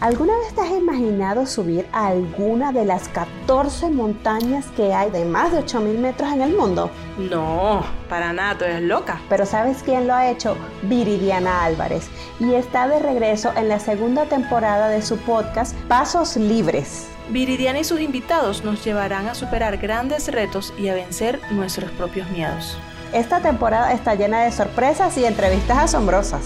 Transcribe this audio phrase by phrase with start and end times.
[0.00, 5.24] ¿Alguna vez te has imaginado subir a alguna de las 14 montañas que hay de
[5.24, 6.90] más de 8.000 metros en el mundo?
[7.16, 9.22] No, para nada, tú eres loca.
[9.30, 10.54] Pero ¿sabes quién lo ha hecho?
[10.82, 12.10] Viridiana Álvarez.
[12.38, 17.08] Y está de regreso en la segunda temporada de su podcast Pasos Libres.
[17.30, 22.28] Viridiana y sus invitados nos llevarán a superar grandes retos y a vencer nuestros propios
[22.30, 22.76] miedos.
[23.14, 26.42] Esta temporada está llena de sorpresas y entrevistas asombrosas.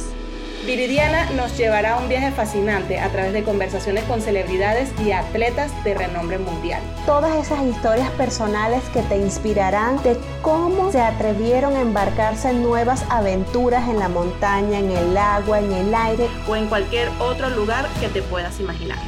[0.66, 5.72] Viridiana nos llevará a un viaje fascinante a través de conversaciones con celebridades y atletas
[5.84, 6.83] de renombre mundial.
[7.06, 13.05] Todas esas historias personales que te inspirarán de cómo se atrevieron a embarcarse en nuevas
[13.08, 17.89] aventuras en la montaña, en el agua, en el aire o en cualquier otro lugar
[17.98, 18.98] que te puedas imaginar.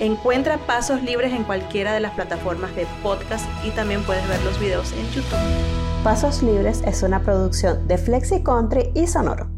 [0.00, 4.58] Encuentra Pasos Libres en cualquiera de las plataformas de podcast y también puedes ver los
[4.58, 5.38] videos en YouTube.
[6.02, 9.55] Pasos Libres es una producción de Flexi Country y Sonoro.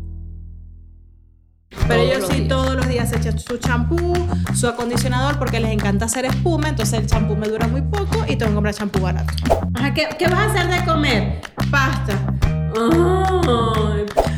[1.86, 4.12] Pero ellos sí todos los días se echan su champú,
[4.54, 8.36] su acondicionador porque les encanta hacer espuma, entonces el champú me dura muy poco y
[8.36, 9.32] tengo que comprar champú barato.
[9.74, 11.40] Ajá, ¿qué, ¿qué, vas a hacer de comer?
[11.70, 12.18] Pasta.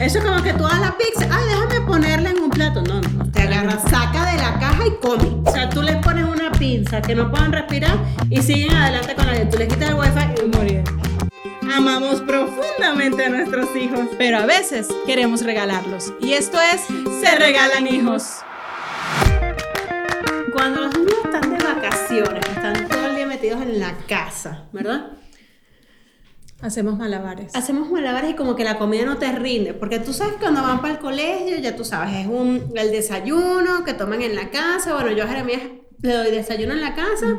[0.01, 1.29] Eso es como que tú hagas la pizza.
[1.31, 2.83] Ay, déjame ponerla en un plato.
[2.83, 3.31] No, no.
[3.31, 5.43] Te agarras, saca de la caja y come.
[5.45, 7.99] O sea, tú les pones una pinza que no puedan respirar
[8.31, 9.51] y siguen adelante con la vida.
[9.51, 10.85] Tú les quitas el wifi y morir.
[11.73, 16.13] Amamos profundamente a nuestros hijos, pero a veces queremos regalarlos.
[16.21, 16.81] Y esto es
[17.21, 18.39] Se Regalan Hijos.
[20.53, 25.13] Cuando los niños están de vacaciones, están todo el día metidos en la casa, ¿verdad?
[26.61, 27.55] Hacemos malabares.
[27.55, 30.63] Hacemos malabares y como que la comida no te rinde, porque tú sabes que cuando
[30.63, 34.51] van para el colegio, ya tú sabes, es un, el desayuno que toman en la
[34.51, 34.95] casa.
[34.95, 35.63] Bueno, yo a Jeremías
[36.03, 37.39] le doy desayuno en la casa.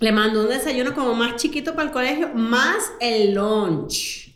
[0.00, 4.34] Le mando un desayuno como más chiquito para el colegio, más el lunch.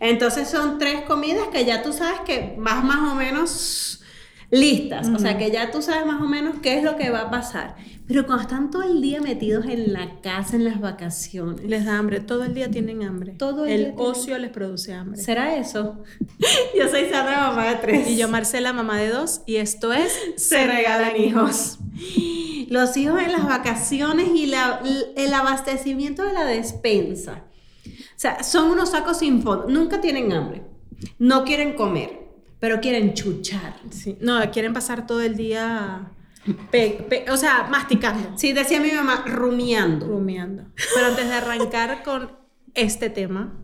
[0.00, 4.02] Entonces son tres comidas que ya tú sabes que vas más o menos
[4.50, 5.08] listas.
[5.08, 7.30] O sea, que ya tú sabes más o menos qué es lo que va a
[7.30, 7.76] pasar.
[8.06, 11.64] Pero cuando están todo el día metidos en la casa, en las vacaciones.
[11.64, 13.32] Les da hambre, todo el día tienen hambre.
[13.32, 15.18] Todo el, el ocio les produce hambre.
[15.18, 16.02] ¿Será eso?
[16.78, 18.10] yo soy Sandra, mamá de tres.
[18.10, 19.40] Y yo Marcela, mamá de dos.
[19.46, 21.78] Y esto es Se Regalan Hijos.
[22.68, 24.82] Los hijos en las vacaciones y la,
[25.16, 27.44] el abastecimiento de la despensa.
[27.86, 29.66] O sea, son unos sacos sin fondo.
[29.68, 30.62] Nunca tienen hambre.
[31.18, 32.20] No quieren comer,
[32.60, 33.76] pero quieren chuchar.
[33.90, 34.18] Sí.
[34.20, 36.10] No, quieren pasar todo el día...
[37.30, 38.36] o sea, masticando.
[38.36, 40.06] Sí, decía mi mamá, rumiando.
[40.06, 40.64] Rumiando.
[40.94, 42.32] Pero antes de arrancar con
[42.74, 43.54] este tema,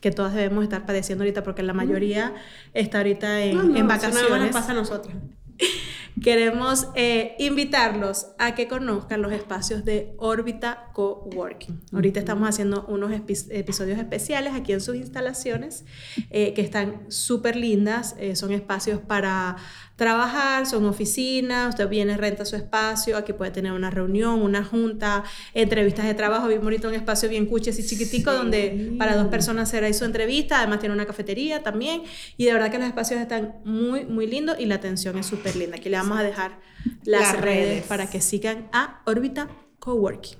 [0.00, 2.34] que todas debemos estar padeciendo ahorita, porque la mayoría
[2.72, 4.22] está ahorita en, no, no, en vacaciones.
[4.22, 5.14] Eso no nos pasa a nosotros
[6.22, 11.82] queremos eh, invitarlos a que conozcan los espacios de Órbita Coworking.
[11.92, 15.84] Ahorita estamos haciendo unos episodios especiales aquí en sus instalaciones
[16.30, 18.14] eh, que están súper lindas.
[18.18, 19.56] Eh, son espacios para
[19.96, 25.22] trabajar, son oficinas, usted viene, renta su espacio, aquí puede tener una reunión, una junta,
[25.52, 29.70] entrevistas de trabajo, bien bonito, un espacio bien cuche y chiquitico donde para dos personas
[29.70, 32.02] será su entrevista, además tiene una cafetería también
[32.36, 35.54] y de verdad que los espacios están muy, muy lindos y la atención es súper
[35.54, 35.76] linda.
[35.76, 36.58] Aquí le vamos a dejar
[37.04, 37.84] las, redes.
[37.86, 40.38] para que sigan a Orbita Coworking.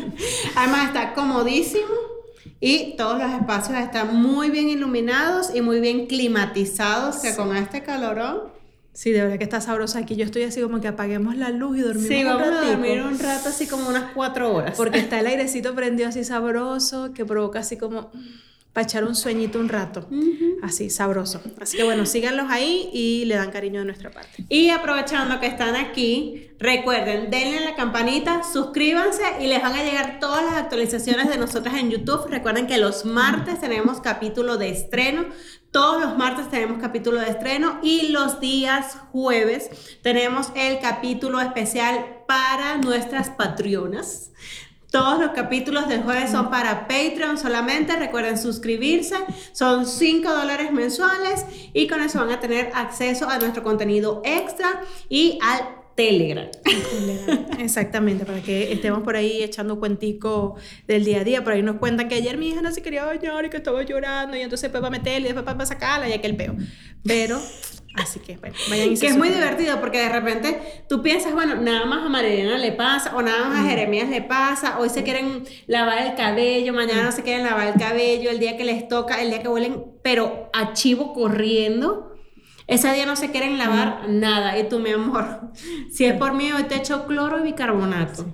[0.56, 2.10] además está comodísimo.
[2.62, 7.82] Y todos los espacios están muy bien iluminados y muy bien climatizados, que con este
[7.82, 8.59] calorón
[8.92, 10.16] Sí, de verdad que está sabrosa aquí.
[10.16, 13.18] Yo estoy así como que apaguemos la luz y dormimos sí, vamos a dormir un
[13.18, 14.76] rato así como unas cuatro horas.
[14.76, 18.10] Porque está el airecito prendido así sabroso que provoca así como
[18.72, 20.08] para echar un sueñito un rato.
[20.62, 21.40] Así, sabroso.
[21.60, 24.44] Así que bueno, síganlos ahí y le dan cariño de nuestra parte.
[24.48, 30.20] Y aprovechando que están aquí, recuerden, denle la campanita, suscríbanse y les van a llegar
[30.20, 32.26] todas las actualizaciones de nosotras en YouTube.
[32.28, 35.26] Recuerden que los martes tenemos capítulo de estreno.
[35.72, 42.22] Todos los martes tenemos capítulo de estreno y los días jueves tenemos el capítulo especial
[42.26, 44.30] para nuestras patronas
[44.90, 47.94] todos los capítulos del jueves son para Patreon solamente.
[47.96, 49.14] Recuerden suscribirse.
[49.52, 54.82] Son 5 dólares mensuales y con eso van a tener acceso a nuestro contenido extra
[55.08, 56.48] y al Telegram.
[57.58, 60.56] Exactamente, para que estemos por ahí echando cuentico
[60.88, 61.44] del día a día.
[61.44, 63.82] Por ahí nos cuentan que ayer mi hija no se quería bañar y que estaba
[63.82, 66.56] llorando y entonces a meterle y después a sacarla y aquel peo.
[67.04, 67.40] Pero,
[68.00, 71.56] así que bueno, vayan y Que es muy divertido porque de repente tú piensas, bueno,
[71.56, 75.02] nada más a Mariana le pasa, o nada más a Jeremías le pasa, hoy se
[75.02, 78.88] quieren lavar el cabello, mañana no se quieren lavar el cabello, el día que les
[78.88, 82.10] toca, el día que vuelen, pero a chivo corriendo.
[82.70, 84.56] Ese día no se quieren lavar nada.
[84.56, 85.50] Y tú, mi amor,
[85.90, 88.26] si es por mí, hoy te echo cloro y bicarbonato.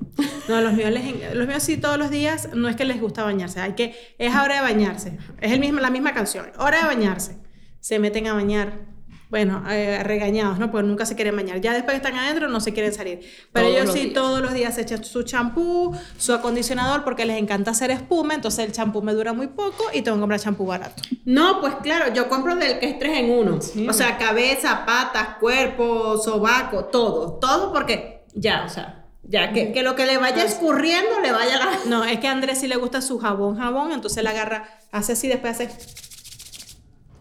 [0.46, 3.24] No, los míos, les los míos sí todos los días no es que les gusta
[3.24, 5.16] bañarse, hay que, es hora de bañarse.
[5.40, 7.38] Es el mismo, la misma canción, hora de bañarse.
[7.80, 8.95] Se meten a bañar.
[9.28, 10.70] Bueno, eh, regañados, ¿no?
[10.70, 11.61] Porque nunca se quieren bañar.
[11.61, 13.20] Ya después que están adentro no se quieren salir.
[13.52, 14.14] Pero Todos ellos los sí días.
[14.14, 18.64] todos los días se echan su champú, su acondicionador, porque les encanta hacer espuma, entonces
[18.64, 21.02] el champú me dura muy poco y tengo que comprar champú barato.
[21.25, 23.58] No, pues claro, yo compro del que es 3 en 1.
[23.88, 27.34] o sea, cabeza, patas, cuerpo, sobaco, todo.
[27.40, 31.56] Todo porque ya, o sea, ya que, que lo que le vaya escurriendo le vaya
[31.56, 31.78] a la...
[31.87, 35.14] No, es que a Andrés sí le gusta su jabón, jabón, entonces él agarra, hace
[35.14, 35.69] así, después hace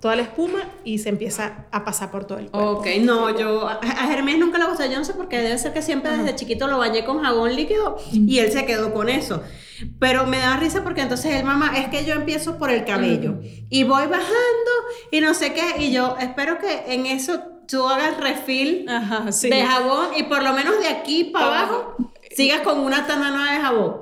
[0.05, 2.73] toda la espuma y se empieza a pasar por todo el cuerpo.
[2.73, 5.73] Ok, no, yo a Jeremías nunca le gustó, yo no sé por qué, debe ser
[5.73, 9.41] que siempre desde chiquito lo bañé con jabón líquido y él se quedó con eso.
[9.97, 13.39] Pero me da risa porque entonces él, mamá, es que yo empiezo por el cabello
[13.71, 14.71] y voy bajando
[15.09, 19.49] y no sé qué, y yo espero que en eso tú hagas refill Ajá, sí.
[19.49, 21.95] de jabón y por lo menos de aquí para Pa' abajo
[22.29, 24.01] sigas con una tanda nueva de jabón.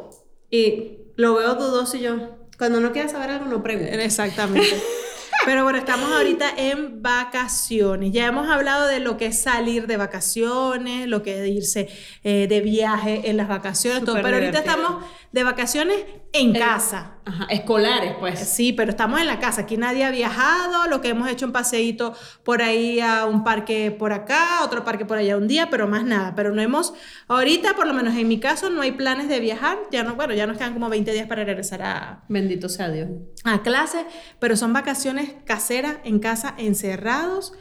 [0.51, 2.17] Y lo veo dudoso y yo,
[2.57, 3.97] cuando no quieras saber algo, no preguntes.
[4.03, 4.67] Exactamente.
[5.45, 8.13] Pero bueno, estamos ahorita en vacaciones.
[8.13, 11.89] Ya hemos hablado de lo que es salir de vacaciones, lo que es irse
[12.23, 14.21] eh, de viaje en las vacaciones, todo.
[14.21, 15.03] Pero ahorita estamos
[15.33, 15.97] de vacaciones
[16.31, 17.17] en casa.
[17.25, 18.39] Ajá, escolares, pues.
[18.39, 19.61] Sí, pero estamos en la casa.
[19.61, 20.87] Aquí nadie ha viajado.
[20.87, 22.13] Lo que hemos hecho un paseíto
[22.43, 26.03] por ahí a un parque por acá, otro parque por allá un día, pero más
[26.03, 26.35] nada.
[26.35, 26.93] Pero no hemos,
[27.27, 29.77] ahorita, por lo menos en mi caso, no hay planes de viajar.
[29.91, 33.09] Ya no, bueno, ya nos quedan como 20 días para regresar a, Bendito sea Dios.
[33.43, 34.05] a clase,
[34.39, 37.53] pero son vacaciones caseras en casa, encerrados.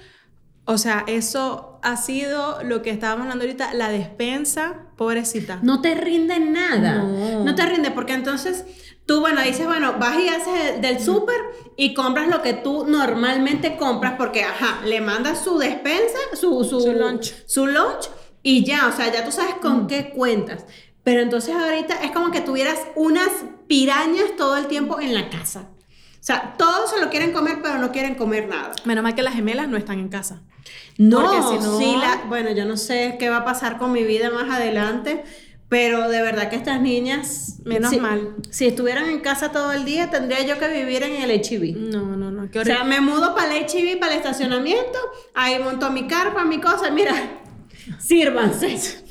[0.65, 5.59] O sea, eso ha sido lo que estábamos hablando ahorita, la despensa, pobrecita.
[5.63, 6.99] No te rinde nada.
[6.99, 7.45] No.
[7.45, 7.55] No.
[7.57, 8.65] te rinde porque entonces
[9.05, 11.35] tú, bueno, dices, bueno, vas y haces el- del súper
[11.77, 16.81] y compras lo que tú normalmente compras porque, ajá, le mandas su despensa, su, su,
[16.81, 17.35] Su lunch.
[17.47, 18.09] su lunch
[18.45, 20.65] y ya, o sea, ya tú sabes con qué cuentas.
[21.03, 23.29] Pero entonces ahorita es como que tuvieras unas
[23.67, 25.71] pirañas todo el tiempo en la casa.
[26.23, 28.71] O sea, todos se lo quieren comer, pero no quieren comer nada.
[28.85, 30.41] Menos mal que las gemelas no están en casa.
[30.97, 31.59] No, Porque si
[31.95, 35.25] no- la- bueno, yo no sé qué va a pasar con mi vida más adelante,
[35.69, 38.37] pero de verdad que estas niñas, Menos si- mal.
[38.51, 41.75] Si estuvieran en casa todo el día, tendría yo que vivir en el HIV.
[41.77, 44.99] No, no, no, qué O sea, me mudo para el HIV, para el estacionamiento,
[45.35, 47.15] ahí monto mi carpa, mi cosa, mira,
[47.99, 49.03] sírvanse.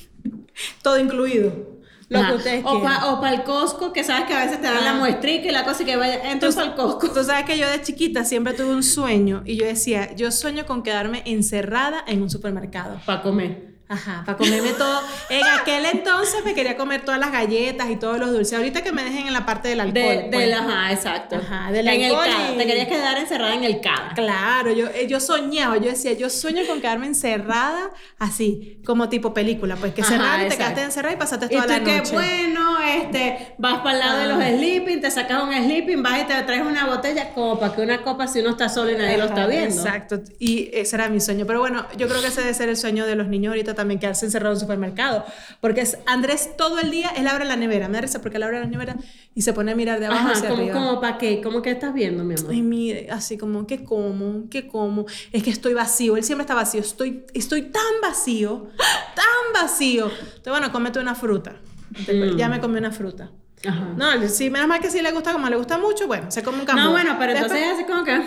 [0.81, 1.70] Todo incluido.
[2.11, 3.21] Lo que ustedes o quieran.
[3.21, 5.83] para el Costco, que sabes que a veces te dan la muestrica y la cosa
[5.83, 7.09] y que vaya, entonces al Costco.
[7.09, 10.65] Tú sabes que yo de chiquita siempre tuve un sueño y yo decía, yo sueño
[10.65, 12.99] con quedarme encerrada en un supermercado.
[13.05, 13.70] Para comer.
[13.91, 15.01] Ajá, para comerme todo.
[15.29, 18.57] En aquel entonces me quería comer todas las galletas y todos los dulces.
[18.57, 19.93] Ahorita que me dejen en la parte del alcohol.
[19.93, 20.39] De, pues.
[20.45, 21.35] del- ajá, exacto.
[21.35, 22.53] Ajá, del en el alcohol CAD.
[22.53, 24.15] y- Te querías quedar encerrada en el CAD.
[24.15, 29.33] Claro, yo, eh, yo soñaba, yo decía, yo sueño con quedarme encerrada así, como tipo
[29.33, 31.97] película, pues que Ajá, cerraron, te quedaste encerrada y pasaste Y toda tú la que
[31.97, 32.13] noche.
[32.13, 34.57] bueno, este, vas para el lado de los Ah.
[34.57, 38.01] sleeping, te sacas un sleeping, vas y te traes una botella como para que una
[38.03, 39.75] copa si uno está solo y nadie lo está Ajá, viendo.
[39.81, 41.45] Exacto, y ese era mi sueño.
[41.45, 43.99] Pero bueno, yo creo que ese debe ser el sueño de los niños ahorita también,
[43.99, 45.25] quedarse encerrado en un supermercado.
[45.59, 48.59] Porque es, Andrés todo el día, él abre la nevera, me risa porque él abre
[48.59, 48.95] la nevera
[49.35, 50.73] y se pone a mirar de abajo Ajá, hacia como, arriba.
[50.79, 52.53] como para qué, como que estás viendo, mi amor.
[52.53, 54.49] Mire, así como, ¿qué como?
[54.49, 55.05] ¿Qué como?
[55.31, 58.69] Es que estoy vacío, él siempre está vacío, estoy, estoy tan vacío,
[59.15, 60.05] tan vacío.
[60.09, 61.55] Entonces, bueno, cómete una fruta.
[61.89, 62.37] Entonces, Mm.
[62.37, 63.31] Ya me comí una fruta.
[63.67, 63.93] Ajá.
[63.95, 66.59] No, sí, menos mal que sí le gusta, como le gusta mucho, bueno, se come
[66.61, 66.85] un cambur.
[66.85, 68.21] No, bueno, pero Después- entonces así como que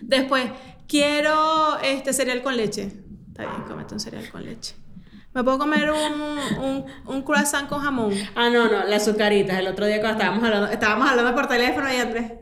[0.00, 0.44] Después,
[0.86, 2.92] quiero este cereal con leche.
[3.28, 4.74] Está bien, cómete un cereal con leche.
[5.38, 8.12] Me puedo comer un, un, un croissant con jamón.
[8.34, 9.56] Ah, no, no, las azucaritas.
[9.60, 12.32] El otro día cuando estábamos hablando, estábamos hablando por teléfono y Andrés,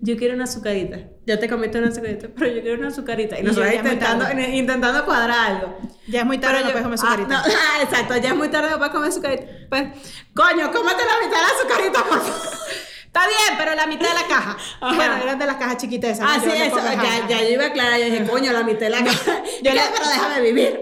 [0.00, 0.96] yo quiero una azucarita.
[1.26, 3.36] Ya te comiste una azucarita, pero yo quiero una azucarita.
[3.36, 5.78] Y Y nosotros intentando, intentando cuadrar algo.
[6.06, 7.34] Ya es muy tarde, no yo- puedes comer ah, azucarita.
[7.36, 9.44] no, ah, exacto, ya es muy tarde para comer azucarita.
[9.68, 9.82] Pues,
[10.34, 12.58] coño, cómete la mitad de la azucarita, por favor.
[13.18, 14.56] Está bien, pero la mitad de la caja.
[14.80, 14.94] Ajá.
[14.96, 16.26] Bueno, eran de las cajas chiquitas esas.
[16.28, 16.76] Ah, sí, eso.
[16.78, 17.98] Ya, ya yo iba a aclarar.
[17.98, 19.42] Yo dije, coño, la mitad de la caja.
[19.62, 20.80] Yo Yo le- pero déjame vivir.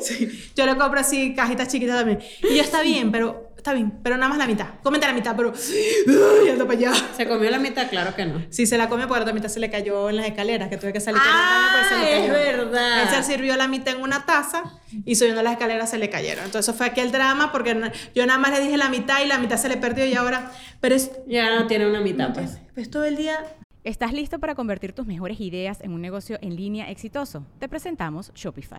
[0.54, 2.18] Yo le compro así cajitas chiquitas también.
[2.42, 4.66] Y yo está bien, pero está bien, pero nada más la mitad.
[4.84, 5.52] Cómete la mitad, pero.
[5.52, 6.92] ¡Ay, anda para allá!
[7.16, 7.90] ¿Se comió la mitad?
[7.90, 8.46] Claro que no.
[8.48, 10.76] Sí, se la comió porque la otra mitad se le cayó en las escaleras, que
[10.76, 13.02] tuve que salir Ah, pues le es verdad.
[13.02, 14.62] Él se sirvió la mitad en una taza
[15.04, 16.44] y subiendo las escaleras se le cayeron.
[16.44, 19.56] Entonces fue aquel drama porque yo nada más le dije la mitad y la mitad
[19.56, 20.52] se le perdió y ahora.
[20.80, 21.10] Pero es.
[21.26, 22.58] Ya no tiene una mitad, pues.
[22.74, 23.36] Pues todo el día.
[23.82, 27.44] ¿Estás listo para convertir tus mejores ideas en un negocio en línea exitoso?
[27.58, 28.78] Te presentamos Shopify.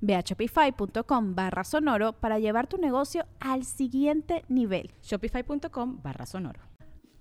[0.00, 4.92] Ve a shopify.com barra sonoro para llevar tu negocio al siguiente nivel.
[5.02, 6.60] Shopify.com barra sonoro.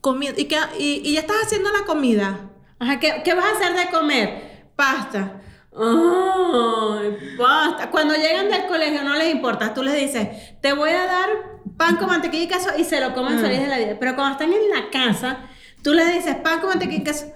[0.01, 0.33] Comida.
[0.37, 2.49] ¿Y, qué- y, y ya estás haciendo la comida.
[2.79, 4.67] Ajá, ¿qué, qué vas a hacer de comer?
[4.75, 5.39] Pasta.
[5.75, 7.89] Ay, pasta.
[7.89, 9.73] Cuando llegan del colegio no les importa.
[9.73, 11.29] Tú les dices, te voy a dar
[11.77, 13.97] pan con mantequilla y queso y se lo comen feliz de la vida.
[13.99, 15.37] Pero cuando están en la casa,
[15.83, 17.31] tú les dices pan con mantequilla y queso.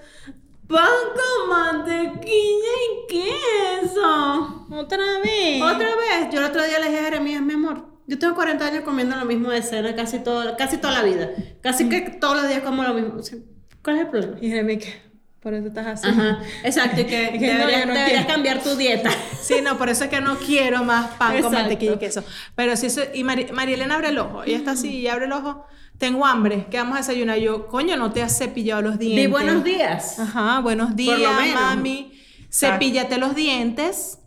[0.68, 4.66] Pan con mantequilla y queso.
[4.70, 5.62] Otra vez.
[5.62, 6.28] Otra vez.
[6.30, 9.16] Yo el otro día le dije a Jeremías, mi amor, yo tengo 40 años comiendo
[9.16, 11.30] lo mismo de cena casi, todo, casi toda la vida.
[11.62, 13.14] Casi que todos los días como lo mismo.
[13.18, 13.38] O sea,
[13.82, 14.36] ¿Cuál es el problema?
[14.40, 15.07] Y Jeremy, ¿qué?
[15.40, 16.08] Por eso estás así.
[16.08, 19.10] Ajá, exacto, y que, que no, deberías, yo no deberías cambiar tu dieta.
[19.40, 21.58] Sí, no, por eso es que no quiero más pan con Exacto.
[21.58, 22.24] mantequilla y queso.
[22.56, 24.42] Pero sí, eso- y Mari- María Elena abre el ojo.
[24.42, 25.64] Ella está así y abre el ojo.
[25.96, 26.66] Tengo hambre.
[26.70, 27.38] ¿Qué vamos a desayunar?
[27.38, 29.24] Yo, coño, no te has cepillado los dientes.
[29.24, 30.18] Di buenos días.
[30.18, 31.18] Ajá, buenos días,
[31.54, 32.12] mami.
[32.50, 34.18] Cepíllate los dientes.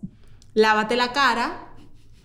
[0.53, 1.67] Lávate la cara.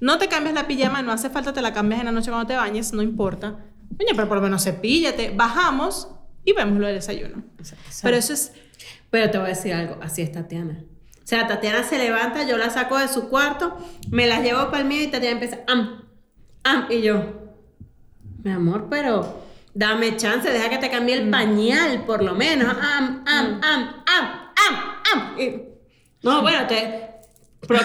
[0.01, 2.47] No te cambies la pijama, no hace falta te la cambias en la noche cuando
[2.47, 3.51] te bañes, no importa.
[3.97, 5.31] Coño, pero por lo menos cepíllate.
[5.31, 6.09] Bajamos
[6.45, 7.43] y vemos lo del desayuno.
[8.03, 8.53] Pero eso es.
[9.11, 10.83] Pero te voy a decir algo, así es Tatiana.
[11.23, 13.77] O sea, Tatiana se levanta, yo la saco de su cuarto,
[14.11, 16.05] me la llevo para el mío y Tatiana empieza, am,
[16.65, 17.25] am, y yo,
[18.45, 19.43] mi amor, pero
[19.75, 24.29] dame chance, deja que te cambie el pañal, por lo menos, am, am, am, am,
[24.57, 24.77] am,
[25.13, 25.41] am.
[25.41, 25.63] Y-
[26.23, 27.09] no, bueno, te...
[27.67, 27.81] pero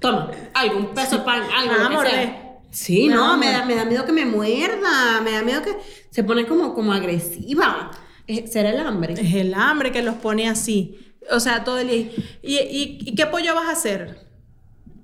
[0.00, 2.12] toma, algo, un peso de pan, algo, Me va a lo que morder.
[2.12, 2.46] sea.
[2.70, 5.76] Sí, no, a me da, me da miedo que me muerda, me da miedo que
[6.10, 7.90] se pone como, como agresiva.
[8.38, 9.14] Es- ¿Será el hambre?
[9.14, 10.98] Es el hambre que los pone así.
[11.30, 12.10] O sea, todo el día.
[12.42, 14.26] ¿Y, y, y qué pollo vas a hacer?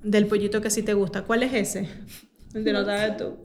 [0.02, 1.22] Del pollito que sí te gusta.
[1.22, 1.88] ¿Cuál es ese?
[2.54, 3.36] El de lo sabes tú.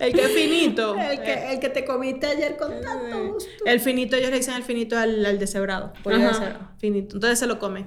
[0.00, 0.96] El que es finito.
[0.98, 3.50] El que, el que te comiste ayer con tanto gusto.
[3.66, 5.92] El finito, ellos le dicen el finito al, al deshebrado.
[6.06, 6.18] Ajá.
[6.28, 7.16] deshebrado, Finito.
[7.16, 7.86] Entonces se lo come.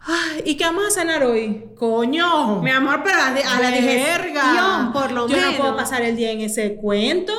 [0.00, 1.66] Ay, ¿y qué vamos a cenar hoy?
[1.76, 2.60] ¡Coño!
[2.60, 5.52] Mi amor, pero a, la- a la digestión, por lo Yo menos.
[5.52, 7.32] no puedo pasar el día en ese cuento.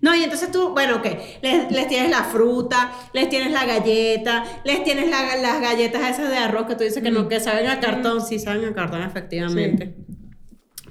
[0.00, 1.06] No, y entonces tú, bueno, ok,
[1.42, 6.30] les, les tienes la fruta, les tienes la galleta, les tienes la- las galletas esas
[6.30, 9.02] de arroz que tú dices que no, que saben a cartón, sí saben a cartón,
[9.02, 9.94] efectivamente.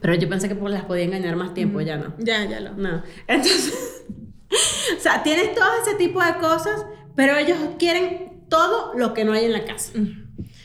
[0.02, 2.14] Pero yo pensé que pues, las podía engañar más tiempo, ya no.
[2.20, 2.74] Ya, ya lo.
[2.76, 3.02] No.
[3.28, 4.06] Entonces,
[4.98, 6.86] o sea, tienes todo ese tipo de cosas,
[7.16, 9.92] pero ellos quieren todo lo que no hay en la casa.
[9.98, 10.06] O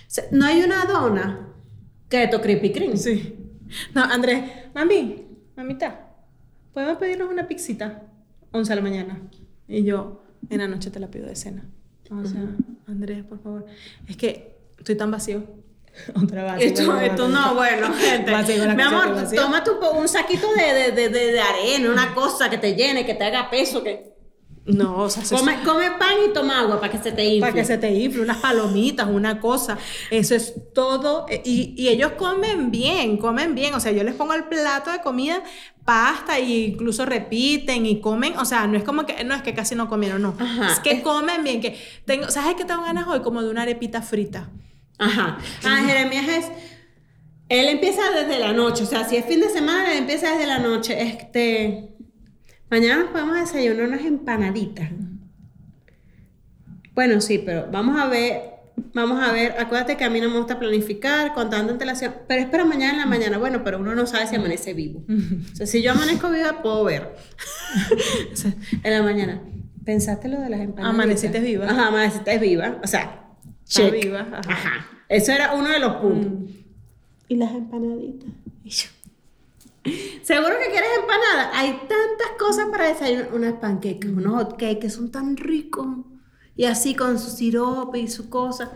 [0.06, 1.48] sea, no hay una dona
[2.08, 2.96] que tu creepy cream.
[2.96, 3.36] Sí.
[3.94, 4.42] No, Andrés,
[4.74, 6.10] mami, mamita,
[6.72, 8.02] ¿podemos pedirnos una pixita?
[8.54, 9.20] 11 de la mañana.
[9.68, 11.64] Y yo, en la noche te la pido de cena.
[12.10, 12.40] O sea,
[12.86, 13.66] Andrés, por favor.
[14.08, 15.42] Es que estoy tan vacío.
[16.22, 16.72] Otra vez.
[16.72, 18.30] Esto, esto no, bueno, gente.
[18.74, 22.74] Mi amor, toma tu, un saquito de, de, de, de- arena, una cosa que te
[22.74, 24.12] llene, que te haga peso, que...
[24.66, 27.40] No, o sea, Come, come pan y toma agua para que se te infle.
[27.40, 29.76] para que se te infle, unas palomitas, una cosa.
[30.10, 31.26] Eso es todo.
[31.28, 33.74] eh, Y, y ellos comen bien, comen bien.
[33.74, 35.42] O sea, yo les pongo el plato de comida,
[35.84, 38.36] pasta, e incluso repiten y comen.
[38.38, 40.34] O sea, no es como que, no es que casi no comieron, no.
[40.38, 40.72] Ajá.
[40.72, 41.60] Es que comen bien.
[41.60, 43.20] Que tengo, ¿Sabes qué tengo ganas hoy?
[43.20, 44.50] Como de una arepita frita.
[44.98, 45.38] Ajá.
[45.64, 46.50] Ah, Jeremías es...
[47.50, 50.46] Él empieza desde la noche, o sea, si es fin de semana, él empieza desde
[50.46, 51.00] la noche.
[51.02, 51.90] Este...
[52.70, 54.90] Mañana nos podemos desayunar unas empanaditas.
[56.94, 58.53] Bueno, sí, pero vamos a ver,
[58.94, 62.40] vamos a ver, acuérdate que a mí no me gusta planificar con tanta antelación, pero
[62.40, 65.04] espera mañana en la mañana, bueno, pero uno no sabe si amanece vivo.
[65.52, 67.14] O sea, si yo amanezco viva, puedo ver.
[68.32, 69.42] O sea, en la mañana.
[69.84, 70.94] ¿Pensaste lo de las empanadas?
[70.94, 71.66] Amaneciste viva.
[71.66, 72.78] Ajá, amaneciste viva.
[72.82, 73.24] O sea,
[73.66, 74.40] Está viva, ajá.
[74.48, 74.86] Ajá.
[75.08, 76.54] Eso era uno de los puntos.
[77.28, 78.30] ¿Y las empanaditas?
[78.62, 78.88] Y yo,
[80.22, 81.50] ¿Seguro que quieres empanada?
[81.54, 83.34] Hay tantas cosas para desayunar.
[83.34, 85.86] Unas panquecas, unos hot cakes que son tan ricos.
[86.56, 88.72] Y así con su sirope y su cosa.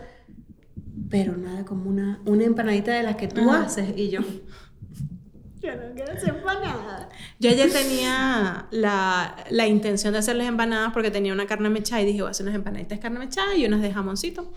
[1.09, 3.97] Pero nada como una, una empanadita de las que tú haces.
[3.97, 4.21] Y yo,
[5.61, 7.09] yo no quiero hacer empanada.
[7.39, 12.01] Yo ayer tenía la, la intención de hacer las empanadas porque tenía una carne mechada
[12.01, 14.51] y dije, voy a hacer unas empanaditas de carne mechada y unas de jamoncito.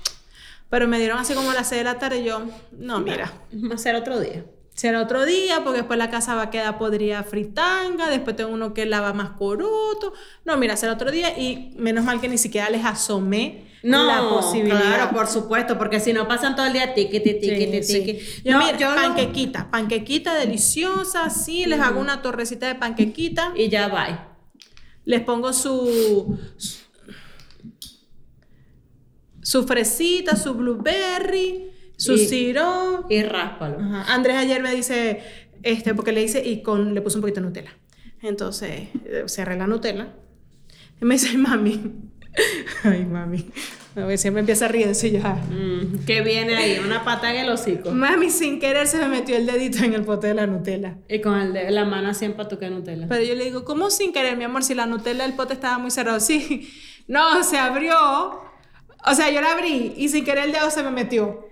[0.68, 3.30] Pero me dieron así como a las 6 de la tarde y yo, no, mira.
[3.70, 4.44] Va a ser otro día.
[4.74, 8.72] Será otro día, porque después la casa va a quedar podrida fritanga, después tengo uno
[8.72, 10.14] que lava más coroto.
[10.46, 14.28] No, mira, será otro día y menos mal que ni siquiera les asomé No, la
[14.30, 14.80] posibilidad.
[14.80, 18.18] Claro, por supuesto, porque si no pasan todo el día tiqui, tiqui, Sí.
[18.44, 23.68] Yo, No, mira, yo panquequita, panquequita deliciosa, sí, les hago una torrecita de panquequita, Y
[23.68, 24.36] ya va.
[25.04, 26.80] les pongo su, su
[29.42, 32.54] su fresita, su blueberry, su Y-.
[33.08, 33.78] Y ráspalo.
[33.80, 34.14] Ajá.
[34.14, 35.22] Andrés ayer me dice,
[35.62, 37.72] este, porque le hice y con, le puse un poquito de Nutella.
[38.22, 40.14] Entonces, eh, cerré la Nutella.
[41.00, 41.92] Y me dice, "Ay, mami.
[42.84, 43.46] Ay, mami.
[43.94, 45.34] A ver, siempre empieza a y yo, "Ah".
[45.50, 46.78] Mm, ¿Qué viene ahí?
[46.78, 47.90] Una pata en el hocico.
[47.90, 50.96] Mami, sin querer se me metió el dedito en el pote de la Nutella.
[51.08, 53.06] Y con el de, la mano así empatuca Nutella.
[53.08, 54.62] Pero yo le digo, ¿cómo sin querer, mi amor?
[54.62, 56.20] Si la Nutella del pote estaba muy cerrado.
[56.20, 56.70] Sí.
[57.08, 57.96] No, se abrió.
[59.04, 61.48] O sea, yo la abrí y sin querer el dedo se me metió.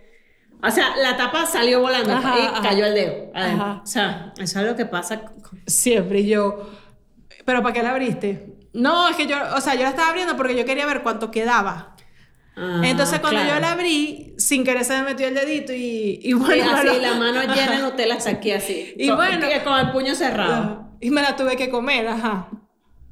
[0.62, 2.62] O sea, la tapa salió volando Ajá, y ajá.
[2.62, 3.14] cayó el dedo.
[3.34, 3.80] Ajá.
[3.82, 5.20] O sea, eso es lo que pasa.
[5.22, 6.20] con- Siempre.
[6.20, 6.70] Y yo,
[7.44, 8.54] ¿pero para qué la abriste?
[8.72, 11.30] No, es que yo, o sea, yo la estaba abriendo porque yo quería ver cuánto
[11.30, 11.96] quedaba.
[12.56, 13.54] Ah, Entonces, cuando claro.
[13.54, 17.14] yo la abrí, sin querer se me metió el dedito y, y así, lo- la
[17.14, 17.82] mano llena de.
[17.82, 18.92] Nutella aquí así.
[18.98, 19.46] Y con, bueno.
[19.64, 20.90] Con el puño cerrado.
[21.00, 22.48] Y me la tuve que comer, ajá.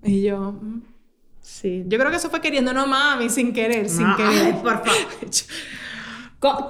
[0.02, 0.82] Y yo, mm,
[1.40, 1.82] sí.
[1.86, 4.54] Yo creo que eso fue queriendo, no mami, sin querer, sin Ay, querer.
[4.56, 4.96] por favor.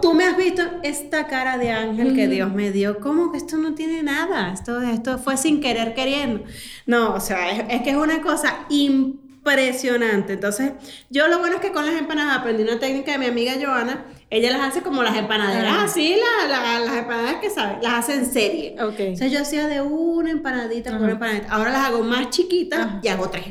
[0.01, 3.01] Tú me has visto esta cara de ángel que Dios me dio.
[3.01, 4.53] ¿Cómo que esto no tiene nada?
[4.53, 6.45] Esto, esto fue sin querer queriendo.
[6.87, 10.33] No, o sea, es, es que es una cosa impresionante.
[10.35, 10.73] Entonces,
[11.11, 14.07] yo lo bueno es que con las empanadas aprendí una técnica de mi amiga Joana.
[14.31, 15.83] Ella las hace como las empanaderas, Ah.
[15.85, 18.75] así, la- la- las empanadas que sabe, las hace en serie.
[18.83, 18.95] Ok.
[18.99, 21.49] Entonces, yo hacía de una empanadita por una empanadita.
[21.51, 23.01] Ahora las hago más chiquitas Ajá.
[23.03, 23.45] y hago tres.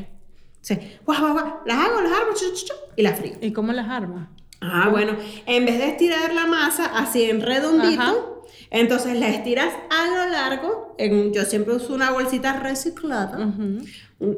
[0.61, 0.77] Sí.
[1.05, 1.53] Guau, guau, guau.
[1.65, 3.33] Las hago, las chu, chu, chu, y las frío.
[3.41, 4.27] ¿Y cómo las armas?
[4.61, 5.15] Ah, bueno,
[5.45, 8.15] en vez de estirar la masa así en redondito, Ajá.
[8.71, 10.95] entonces la estiras a lo largo.
[10.97, 13.37] En, yo siempre uso una bolsita reciclada.
[13.37, 13.87] Un-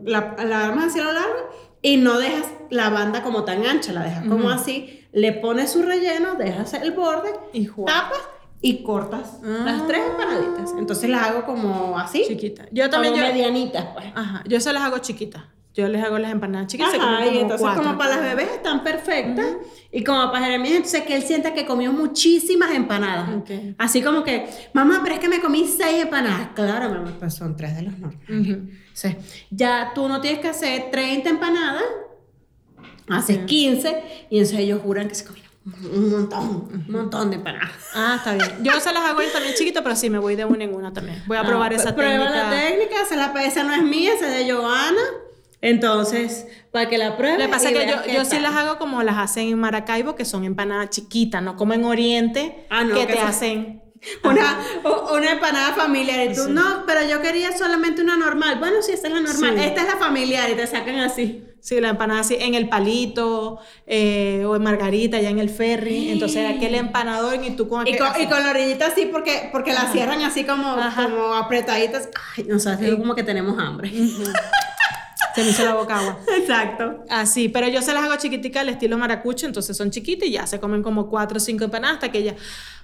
[0.04, 1.50] La, la armas así a lo largo
[1.82, 5.06] y no dejas la banda como tan ancha, la dejas como así.
[5.14, 8.20] Le pones su relleno, dejas el borde, Y tapas
[8.62, 9.62] y cortas Ah.
[9.66, 10.74] las tres empanaditas.
[10.78, 12.26] Entonces las hago como así.
[12.28, 12.66] Chiquita.
[12.74, 14.08] Yo también, como yo, medianitas, pues.
[14.14, 15.44] ajá, yo se las hago chiquitas.
[15.80, 16.92] Yo les hago las empanadas chiquitas.
[16.94, 17.84] se Ajá, y como entonces cuatro.
[17.84, 19.46] como para las bebés están perfectas
[19.92, 23.30] y como para Jeremías, entonces que él sienta que comió muchísimas empanadas.
[23.38, 23.50] Ok.
[23.78, 26.50] Así como que, mamá, pero es que me comí seis empanadas.
[26.56, 28.30] Claro, mamá, pues son tres de los normales.
[28.30, 28.70] Ujú.
[28.94, 29.16] Sí.
[29.50, 31.84] Ya tú no tienes que hacer 30 empanadas,
[33.10, 35.50] haces 15 y entonces ellos juran que se comieron
[35.94, 37.72] un montón, un montón de empanadas.
[37.94, 38.64] Ah, está bien.
[38.64, 41.22] Yo se las hago también chiquitas, pero sí, me voy de una en una también.
[41.28, 42.50] Voy a probar Ah, esa prueba técnica.
[42.50, 45.02] la técnica, esa, la, esa no es mía, esa es de Joana.
[45.62, 47.40] Entonces, para que la pruebes.
[47.40, 49.60] Lo que pasa y es que yo, yo sí las hago como las hacen en
[49.60, 53.82] Maracaibo, que son empanadas chiquitas, no como en Oriente, Ah, no, que que te hacen...
[54.24, 56.52] Una, o- una empanada familiar y tú, Sí.
[56.52, 58.58] no, pero yo quería solamente una normal.
[58.58, 59.56] Bueno, sí, esta es la normal.
[59.58, 59.66] Sí.
[59.66, 61.44] Esta es la familiar y te sacan así.
[61.60, 66.12] Sí, la empanada así en el palito eh, o en margarita, ya en el ferry.
[66.12, 68.08] Entonces, aquel empanador y tú con Y aquel...
[68.14, 71.04] con, y con la orillita así porque, porque la cierran así como, Ajá.
[71.04, 72.08] como apretaditas.
[72.38, 73.92] Ay, no sé, digo como que tenemos hambre.
[75.36, 76.20] Se me hizo la boca agua.
[76.38, 77.06] Exacto.
[77.10, 80.48] Así, pero yo se las hago chiquiticas al estilo maracucho, entonces son chiquitas y ya
[80.48, 82.36] se comen como cuatro o cinco empanadas hasta que ya,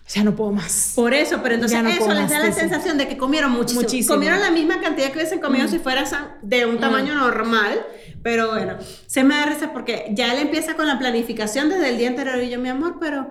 [0.07, 0.93] ya no puedo más.
[0.95, 3.81] Por eso, pero entonces no eso les da la sensación de que comieron muchísimo.
[3.81, 4.15] Muchísimo.
[4.15, 6.03] Comieron la misma cantidad que hubiesen comido si fuera
[6.41, 7.85] de un tamaño normal.
[8.25, 11.99] Pero bueno, se me da risa porque ya él empieza con la planificación desde el
[11.99, 13.29] día anterior y yo, mi amor, pero,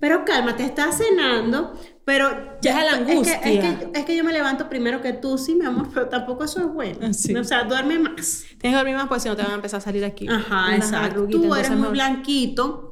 [0.00, 3.34] pero calma, te estás cenando, pero Ya es la que- angustia.
[3.36, 6.44] Es que, es que yo me levanto primero que tú, sí, mi amor, pero tampoco
[6.44, 6.98] eso es bueno.
[7.02, 7.34] Ah, sí.
[7.34, 8.44] O sea, duerme más.
[8.58, 10.26] Tienes que dormir más, pues si no te van a empezar a salir aquí.
[10.28, 11.26] Ajá, exacto.
[11.30, 12.90] Tú eres muy blanquito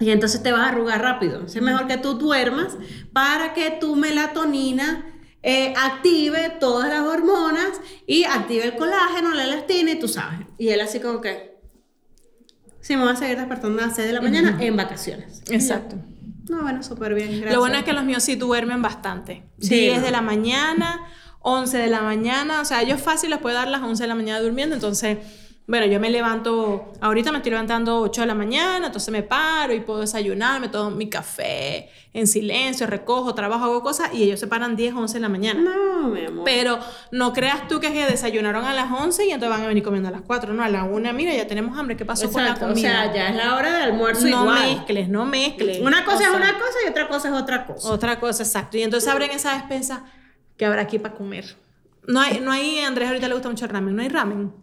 [0.00, 1.44] y entonces te vas a arrugar rápido.
[1.46, 2.76] Es mejor que tú duermas
[3.12, 5.06] para que tu melatonina
[5.44, 10.40] eh, active todas las hormonas y active el colágeno, la elastina y tú sabes.
[10.58, 11.52] Y él así como que...
[12.80, 15.42] Sí, me voy a seguir despertando a las 6 de la mañana en vacaciones.
[15.50, 15.96] Exacto.
[16.48, 17.52] No, bueno, súper bien, gracias.
[17.52, 19.44] Lo bueno es que los míos sí duermen bastante.
[19.60, 20.04] Sí, 10 ¿no?
[20.06, 21.00] de la mañana,
[21.40, 22.60] 11 de la mañana.
[22.60, 24.74] O sea, ellos fácil les puede dar las 11 de la mañana durmiendo.
[24.74, 25.18] Entonces,
[25.64, 29.72] Bueno, yo me levanto, ahorita me estoy levantando 8 de la mañana, entonces me paro
[29.72, 34.40] y puedo desayunar, me tomo mi café en silencio, recojo, trabajo, hago cosas y ellos
[34.40, 35.60] se paran 10, 11 de la mañana.
[35.60, 36.44] No, mi amor.
[36.44, 36.80] Pero
[37.12, 39.84] no creas tú que, es que desayunaron a las 11 y entonces van a venir
[39.84, 42.44] comiendo a las 4, no, a la 1, mira, ya tenemos hambre, ¿qué pasó con
[42.44, 42.72] la comida?
[42.72, 44.76] O sea, ya es la hora de almuerzo no igual.
[44.76, 45.80] mezcles, no mezcles.
[45.80, 47.88] Una cosa O es sea, una cosa y otra cosa es otra cosa.
[47.88, 48.76] Otra cosa, exacto.
[48.78, 50.04] Y entonces abren esa despensa
[50.56, 51.56] que habrá aquí para comer.
[52.08, 54.61] No hay, no hay, Andrés ahorita le gusta mucho el ramen, no hay ramen.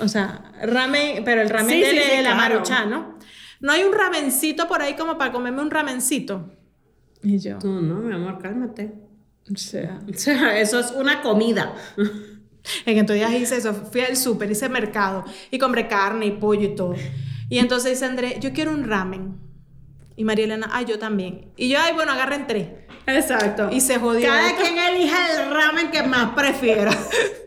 [0.00, 2.54] O sea, ramen, pero el ramen Sí, de, sí, sí, de la claro.
[2.54, 3.18] maruchan, ¿no?
[3.60, 6.52] No hay un ramencito por ahí como para comerme un ramencito.
[7.22, 8.92] Y yo, Tú no, mi amor, cálmate.
[9.52, 11.74] o sea, O sea, eso es una comida.
[12.84, 16.68] En estos días hice eso, fui al súper, hice mercado y compré carne y pollo
[16.68, 16.94] y todo.
[17.48, 19.38] Y entonces dice Andrés, yo quiero un ramen.
[20.16, 21.52] Y María Elena, ay, yo también.
[21.56, 22.68] Y yo, ay, bueno, agarren tres.
[23.08, 23.68] Exacto.
[23.72, 24.28] Y se jodió.
[24.28, 24.62] Cada esto.
[24.62, 26.90] quien elija el ramen que más prefiera.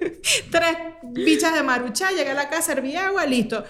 [0.51, 3.63] Tres bichas de marucha, llegué a la casa, serví agua, listo.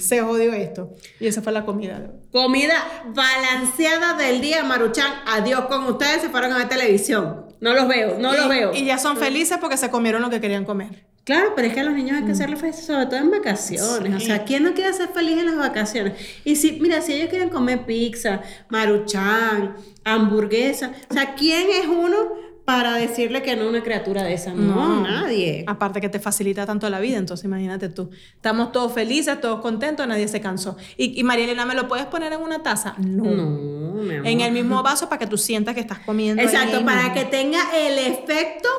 [0.00, 0.94] Se jodió esto.
[1.18, 2.10] Y esa fue la comida.
[2.30, 2.74] Comida
[3.14, 5.10] balanceada del día, Maruchan.
[5.26, 7.46] Adiós con ustedes, se fueron a ver televisión.
[7.60, 8.74] No los veo, no y, los veo.
[8.74, 11.07] Y ya son felices porque se comieron lo que querían comer.
[11.28, 14.14] Claro, pero es que a los niños hay que hacerle felices, sobre todo en vacaciones.
[14.14, 16.14] O sea, ¿quién no quiere ser feliz en las vacaciones?
[16.42, 22.16] Y si, mira, si ellos quieren comer pizza, maruchan, hamburguesa, o sea, ¿quién es uno
[22.64, 24.54] para decirle que no a una criatura de esa?
[24.54, 25.64] No, nadie.
[25.66, 28.08] Aparte que te facilita tanto la vida, entonces imagínate tú.
[28.34, 30.78] Estamos todos felices, todos contentos, nadie se cansó.
[30.96, 32.94] Y, y María Elena, ¿me lo puedes poner en una taza?
[32.96, 33.24] No.
[33.24, 34.26] No, mi amor.
[34.26, 36.42] En el mismo vaso para que tú sientas que estás comiendo.
[36.42, 38.70] Exacto, para que tenga el efecto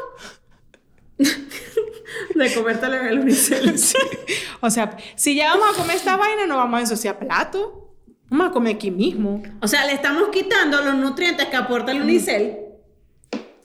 [2.36, 3.76] de comértelo en el unicel.
[4.62, 7.95] O sea, si ya vamos a comer esta vaina, no vamos a ensuciar plato.
[8.30, 9.41] Vamos a comer aquí mismo.
[9.62, 12.58] O sea, le estamos quitando los nutrientes que aporta el unicel.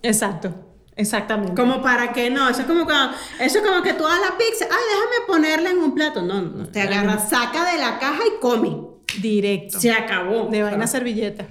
[0.02, 0.54] Exacto.
[0.96, 1.54] Exactamente.
[1.54, 2.94] Como para que no, eso es como que,
[3.40, 6.22] eso es como que tú hagas la pizza, ay, déjame ponerla en un plato.
[6.22, 8.76] No, no, te agarra, saca de la caja y come.
[9.20, 9.80] Directo.
[9.80, 10.48] Se acabó.
[10.50, 11.46] De vaina servilleta.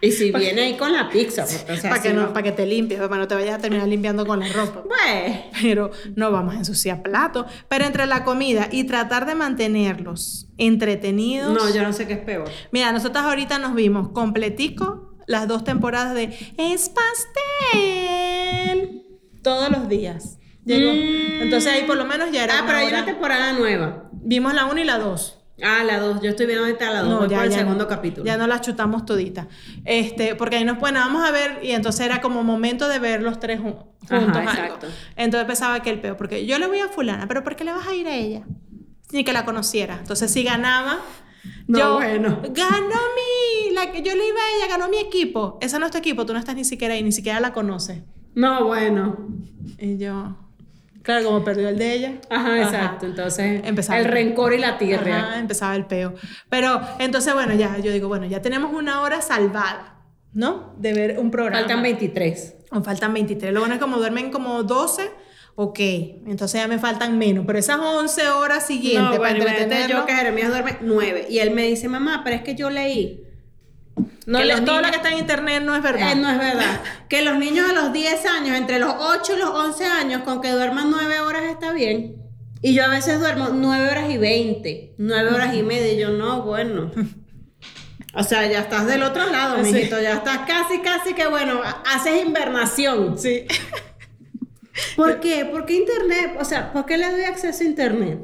[0.00, 2.42] Y si viene ahí con la pizza, porque, o sea, para si que, no, para
[2.42, 4.82] que te limpies, para no te vayas a terminar limpiando con la ropa.
[4.82, 7.46] Pues, Pero no vamos a ensuciar platos.
[7.68, 11.54] Pero entre la comida y tratar de mantenerlos entretenidos.
[11.54, 12.50] no, yo no sé qué es peor.
[12.72, 16.90] Mira, nosotras ahorita nos vimos completico las dos temporadas de Es
[17.72, 19.02] pastel.
[19.42, 20.38] Todos los días.
[20.64, 20.92] Llegó.
[20.92, 21.42] Mm.
[21.42, 22.58] Entonces ahí por lo menos ya era.
[22.58, 24.10] Ah, pero hay una temporada nueva.
[24.12, 25.35] Vimos la 1 y la 2.
[25.62, 26.20] Ah, la dos.
[26.20, 27.20] Yo estoy viendo ahorita la dos.
[27.20, 28.26] voy por el segundo no, capítulo.
[28.26, 29.46] Ya no las chutamos toditas.
[29.84, 33.22] Este, porque ahí nos bueno, vamos a ver, y entonces era como momento de ver
[33.22, 34.42] los tres Ajá, juntos.
[34.42, 34.86] exacto.
[35.16, 37.72] Entonces pensaba que el peor, porque yo le voy a fulana, pero ¿por qué le
[37.72, 38.42] vas a ir a ella?
[39.12, 39.96] Ni que la conociera.
[39.98, 40.98] Entonces si ganaba.
[41.68, 42.42] No, yo, bueno.
[42.50, 45.58] ganó mi, la que yo le iba a ella, ganó mi equipo.
[45.62, 48.02] Esa no es tu equipo, tú no estás ni siquiera ahí, ni siquiera la conoces.
[48.34, 49.16] No, bueno.
[49.78, 50.36] Y yo,
[51.06, 52.12] claro, como perdió el de ella.
[52.28, 53.06] Ajá, exacto.
[53.06, 55.18] Entonces, Empezaba el rencor y la tirria.
[55.20, 56.14] Ajá, empezaba el peo.
[56.50, 60.02] Pero entonces, bueno, ya, yo digo, bueno, ya tenemos una hora salvada,
[60.34, 60.74] ¿no?
[60.78, 61.60] De ver un programa.
[61.60, 62.54] Faltan 23.
[62.72, 63.52] O faltan 23.
[63.54, 65.08] Lo bueno es como duermen como 12,
[65.54, 65.78] ok.
[66.26, 67.44] Entonces ya me faltan menos.
[67.46, 69.98] Pero esas 11 horas siguientes No, para bueno, entretenerlo.
[70.00, 71.28] yo que Jeremías duerme 9.
[71.30, 73.22] Y él me dice, mamá, pero es que yo leí.
[74.26, 76.12] No que le- todo lo que está en internet no es verdad.
[76.12, 76.80] Eh, no es verdad.
[77.08, 80.40] que los niños a los 10 años, entre los 8 y los 11 años, con
[80.40, 82.16] que duerman 9 horas está bien.
[82.62, 85.92] Y yo a veces duermo 9 horas y 20, 9 horas y media.
[85.92, 86.90] Y yo, no, bueno.
[88.14, 89.72] O sea, ya estás del otro lado, Sí.
[89.72, 90.00] mijito.
[90.00, 93.18] Ya estás casi, casi que, bueno, ha- haces invernación.
[93.18, 93.44] Sí.
[94.96, 95.44] ¿Por qué?
[95.44, 96.36] ¿Por qué internet?
[96.40, 98.18] O sea, ¿por qué le doy acceso a internet?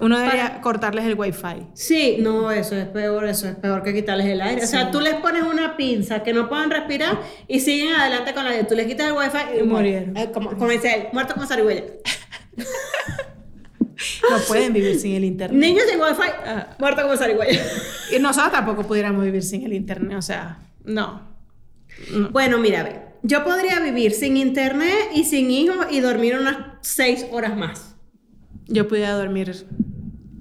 [0.00, 1.66] Uno debería cortarles el wifi.
[1.74, 4.62] Sí, no, eso es peor, eso es peor que quitarles el aire.
[4.62, 8.44] O sea, tú les pones una pinza que no puedan respirar y siguen adelante con
[8.44, 8.66] la vida.
[8.66, 10.16] Tú les quitas el wifi y, Y murieron.
[10.16, 11.82] Eh, como, como dice él, muerto con zarigüeya.
[14.30, 15.58] No pueden vivir sin el internet.
[15.60, 16.76] Niños sin wifi, Ah.
[16.78, 17.60] muerto como zarigüeya.
[18.14, 20.16] Y nosotros tampoco pudiéramos vivir sin el internet.
[20.16, 21.22] O sea, no.
[22.12, 22.28] No.
[22.30, 26.58] Bueno, mira, a ver, yo podría vivir sin internet y sin hijos y dormir unas
[26.80, 27.96] seis horas más.
[28.66, 29.66] yo pudiera dormir.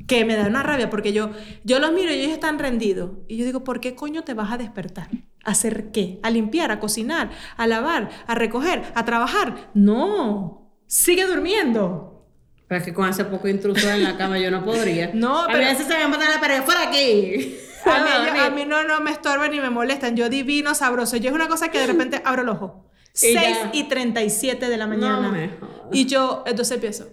[0.07, 1.31] Que me da una rabia porque yo,
[1.63, 3.11] yo los miro y ellos están rendidos.
[3.27, 5.09] Y yo digo, ¿por qué coño te vas a despertar?
[5.43, 6.19] ¿A hacer qué?
[6.23, 6.71] ¿A limpiar?
[6.71, 7.29] ¿A cocinar?
[7.57, 8.09] ¿A lavar?
[8.25, 8.83] ¿A recoger?
[8.95, 9.69] ¿A trabajar?
[9.73, 10.71] No.
[10.87, 12.25] Sigue durmiendo.
[12.67, 15.11] Pero es que con ese poco intruso en la cama yo no podría.
[15.13, 17.57] No, a pero- veces se me la pared, fuera aquí.
[17.85, 20.15] A mí, yo- a mí no, no me estorban ni me molestan.
[20.15, 21.17] Yo divino, sabroso.
[21.17, 22.85] Yo es una cosa que de repente abro el ojo.
[23.13, 23.69] Y 6 ya.
[23.73, 25.31] y 37 de la mañana.
[25.31, 25.49] me
[25.91, 27.09] y yo entonces empiezo.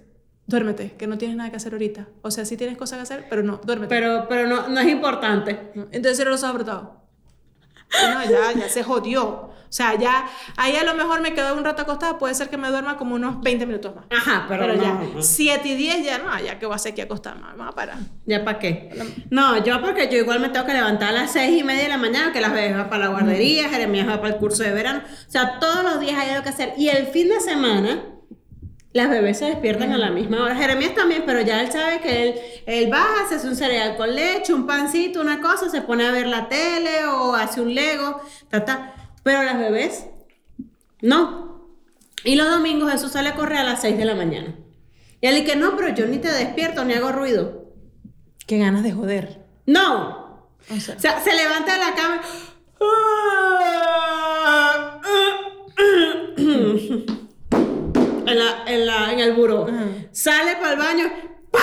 [0.46, 2.06] Duérmete, que no tienes nada que hacer ahorita.
[2.22, 3.94] O sea, sí tienes cosas que hacer, pero no, duérmete.
[3.94, 5.72] Pero, pero no, no es importante.
[5.74, 6.88] Entonces cierro los ojos apretados.
[8.12, 9.54] No, ya, ya se jodió.
[9.74, 10.26] O sea, ya,
[10.56, 13.16] ahí a lo mejor me quedo un rato acostada, puede ser que me duerma como
[13.16, 14.04] unos 20 minutos más.
[14.08, 15.20] Ajá, pero, Pero, no, ya, no.
[15.20, 17.98] 7 y 10 ya no, ya que voy a hacer aquí acostada, vamos a parar.
[18.24, 18.90] ¿Ya para qué?
[19.30, 21.88] No, yo porque yo igual me tengo que levantar a las seis y media de
[21.88, 24.70] la mañana, que las bebés van para la guardería, Jeremías va para el curso de
[24.70, 25.02] verano.
[25.04, 26.74] O sea, todos los días hay algo que hacer.
[26.78, 28.13] Y el fin de semana,
[28.94, 30.54] las bebés se despiertan a la misma hora.
[30.54, 34.14] Jeremías también, pero ya él sabe que él, él baja, se hace un cereal con
[34.14, 38.22] leche, un pancito, una cosa, se pone a ver la tele o hace un lego,
[38.48, 38.94] ta, ta.
[39.24, 40.06] Pero las bebés,
[41.02, 41.74] no.
[42.22, 44.54] Y los domingos Jesús sale a correr a las 6 de la mañana.
[45.20, 47.64] Y él dice, no, pero yo ni te despierto ni hago ruido.
[48.46, 49.44] Qué ganas de joder.
[49.66, 50.46] No.
[50.70, 52.20] O sea, O sea, se levanta de la cama.
[58.34, 59.66] En, la, en, la, en el buró.
[60.12, 61.04] Sale para el baño.
[61.50, 61.60] ¡Pa!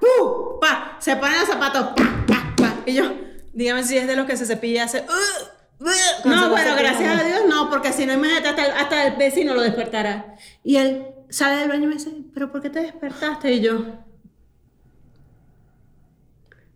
[0.00, 0.58] ¡Pu!
[0.60, 0.96] ¡Pa!
[1.00, 1.88] Se pone los zapatos.
[1.96, 2.24] ¡Pa!
[2.26, 2.54] ¡Pa!
[2.56, 2.74] ¡Pa!
[2.86, 3.12] Y yo.
[3.52, 5.00] dígame si es de los que se cepilla hace...
[5.00, 9.06] "Uh, uh", No, bueno, gracias a Dios no, porque si no, imagínate, hasta el, hasta
[9.06, 10.36] el vecino lo despertará.
[10.64, 13.52] Y él sale del baño y me dice, ¿pero por qué te despertaste?
[13.52, 13.84] Y yo,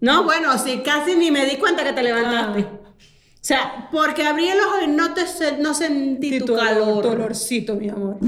[0.00, 2.66] no, bueno, sí, casi ni me di cuenta que te levantaste.
[2.68, 2.80] Ah.
[2.82, 5.22] O sea, porque abrí el ojo y no, te,
[5.58, 7.02] no sentí tu, tu calor.
[7.02, 8.18] tu olorcito, mi amor.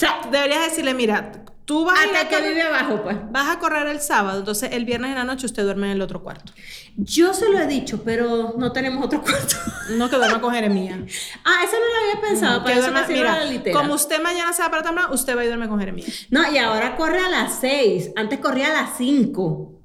[0.00, 1.32] Sea, Deberías decirle, mira,
[1.66, 3.16] tú vas hasta a que correr- vive abajo, pues.
[3.30, 6.00] vas a correr el sábado, entonces el viernes en la noche usted duerme en el
[6.02, 6.52] otro cuarto.
[6.96, 9.56] Yo se lo he dicho, pero no tenemos otro cuarto.
[9.90, 10.98] No que duerma con Jeremías.
[11.44, 13.78] ah, eso no lo había pensado, para Que eso duerma- me mira, la litera.
[13.78, 16.26] como usted mañana se va para temprano, usted va y duerme con Jeremías.
[16.30, 18.12] No, y ahora corre a las 6.
[18.16, 19.76] Antes corría a las 5.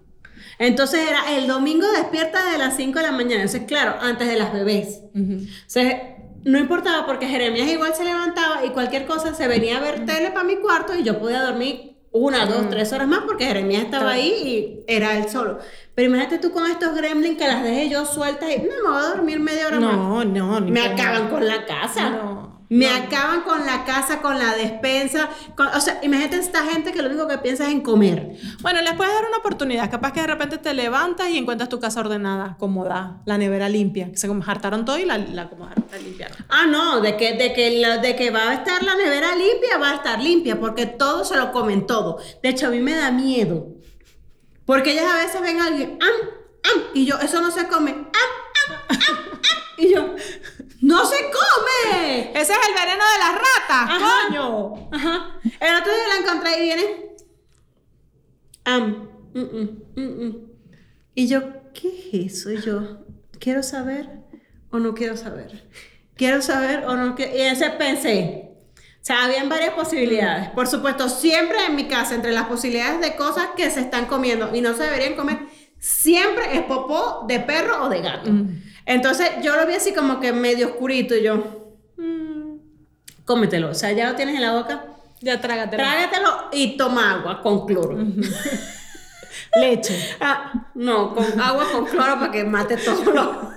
[0.57, 3.41] Entonces era el domingo despierta de las 5 de la mañana.
[3.43, 5.01] Entonces, claro, antes de las bebés.
[5.67, 6.14] Sea,
[6.45, 10.29] no importaba porque Jeremías igual se levantaba y cualquier cosa se venía a ver tele
[10.29, 14.11] para mi cuarto y yo podía dormir una, dos, tres horas más porque Jeremías estaba
[14.11, 15.57] ahí y era él solo.
[15.95, 19.05] Pero imagínate tú con estos gremlins que las dejé yo sueltas y no me voy
[19.05, 19.97] a dormir media hora más.
[19.97, 22.11] No, no, Me acaban con la casa.
[22.11, 22.34] No,
[22.69, 25.29] Me acaban con la casa, con la despensa.
[25.55, 28.31] con- o sea, imagínate esta gente que lo único que piensa es en comer.
[28.61, 29.89] Bueno, les puedes dar una oportunidad.
[29.91, 34.11] Capaz que de repente te levantas y encuentras tu casa ordenada, acomodada, la nevera limpia.
[34.11, 36.37] Que se hartaron todo y la, la acomodaron, la limpiaron.
[36.49, 39.77] Ah, no, de que, de, que la- de que va a estar la nevera limpia,
[39.79, 42.17] va a estar limpia, porque todo se lo comen todo.
[42.41, 43.67] De hecho, a mí me da miedo.
[44.65, 46.29] Porque ellas a veces ven a alguien, am,
[46.63, 49.39] am, y yo, eso no se come, am, am, am, am,
[49.77, 50.15] y yo,
[50.81, 52.31] ¡no se come!
[52.31, 54.13] Ese es el veneno de las ratas, Ajá.
[54.27, 54.89] coño.
[54.91, 55.39] Ajá.
[55.43, 57.15] El otro día la encontré y viene.
[58.65, 59.09] Am.
[59.33, 60.35] mm, mm, mm, mm.
[61.15, 61.41] Y yo,
[61.73, 61.87] ¿qué
[62.23, 62.51] es eso?
[62.51, 63.05] Y yo,
[63.39, 64.09] ¿quiero saber
[64.71, 65.69] o no quiero saber?
[66.15, 67.35] ¿Quiero saber o no quiero?
[67.35, 68.51] Y ese pensé.
[68.77, 70.49] O sea, habían varias posibilidades.
[70.49, 74.55] Por supuesto, siempre en mi casa, entre las posibilidades de cosas que se están comiendo
[74.55, 75.39] y no se deberían comer,
[75.79, 78.31] siempre es popó de perro o de gato.
[78.85, 81.37] Entonces yo lo vi así como que medio oscurito y yo,
[81.97, 82.57] "Mm,
[83.25, 83.69] cómetelo.
[83.69, 84.85] O sea, ya lo tienes en la boca.
[85.21, 85.81] Ya trágatelo.
[85.81, 87.97] Trágatelo y toma agua con cloro.
[89.59, 90.15] Leche.
[90.19, 93.21] Ah, no, con agua con cloro para que mate todo lo...
[93.31, 93.51] o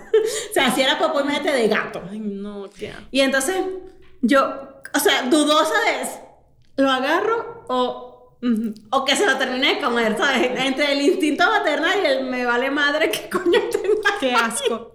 [0.55, 2.03] sea, si era popó, imagínate de gato.
[2.11, 2.93] Ay, no, qué.
[3.11, 3.57] Y entonces
[4.23, 6.21] yo, o sea, dudosa eso.
[6.77, 8.08] ¿Lo agarro o,
[8.91, 10.17] o que se lo termine de comer?
[10.17, 10.51] ¿Sabes?
[10.65, 14.19] Entre el instinto maternal y el me vale madre, ¿qué coño tenga?
[14.21, 14.93] Qué asco.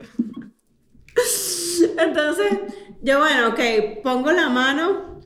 [1.97, 2.60] Entonces,
[3.01, 3.60] yo, bueno, ok,
[4.03, 5.19] pongo la mano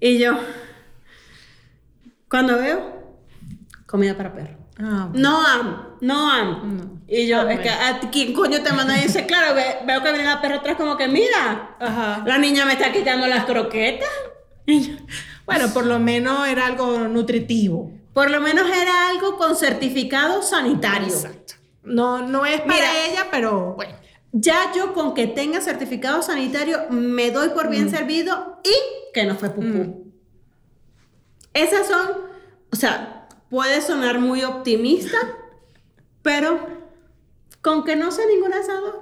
[0.00, 0.38] y yo,
[2.28, 3.16] cuando veo,
[3.86, 4.58] comida para perro.
[4.80, 6.76] Ah, No am, no am.
[6.76, 6.98] No.
[7.08, 8.96] Y yo, es que, ¿a ti ¿quién coño te manda?
[8.98, 12.22] Y dice, claro, ve- veo que viene la perra atrás como que, mira, Ajá.
[12.26, 14.08] la niña me está quitando las croquetas.
[14.66, 14.96] Y yo,
[15.48, 17.90] Bueno, por lo menos era algo nutritivo.
[18.12, 21.08] por lo menos era algo con certificado sanitario.
[21.08, 21.54] Exacto.
[21.84, 23.06] No, no es para Mira.
[23.06, 23.94] ella, pero bueno.
[24.32, 28.74] Ya yo con que tenga certificado sanitario me doy por bien servido y
[29.14, 30.12] que no fue pupú.
[31.54, 32.08] Esas son,
[32.70, 35.16] o sea, puede sonar muy optimista,
[36.22, 36.58] pero
[37.62, 38.96] con que no sea ninguna de esas dos,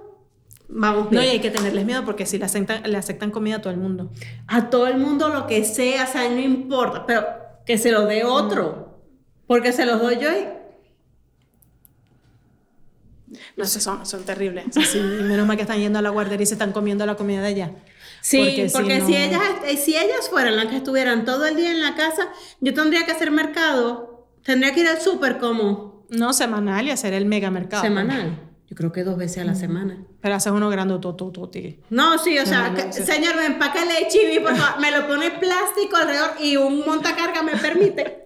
[0.69, 3.61] vamos No, y hay que tenerles miedo porque si le aceptan, le aceptan comida a
[3.61, 4.11] todo el mundo.
[4.47, 7.25] A todo el mundo lo que sea, o sea, no importa, pero
[7.65, 9.01] que se lo dé otro,
[9.47, 10.47] porque se los doy yo y
[13.57, 14.67] No sé, son, son terribles.
[14.69, 17.05] O sea, sí, menos mal que están yendo a la guardería y se están comiendo
[17.07, 17.71] la comida de ella.
[18.21, 21.71] Sí, porque, no- si, ellas, eh, si ellas fueran las que estuvieran todo el día
[21.71, 22.29] en la casa,
[22.61, 27.13] yo tendría que hacer mercado, tendría que ir al súper como No, semanal y hacer
[27.15, 27.83] el mega mercado.
[27.83, 28.39] semanal.
[28.69, 29.99] Yo creo que dos veces a la semana.
[30.21, 30.69] Pero haces uno
[31.51, 31.81] ti.
[31.91, 34.81] No, sí, o sea, que- señor, me empácale el chibi, por favor.
[34.81, 38.25] Me lo pone plástico alrededor y un montacarga me permite.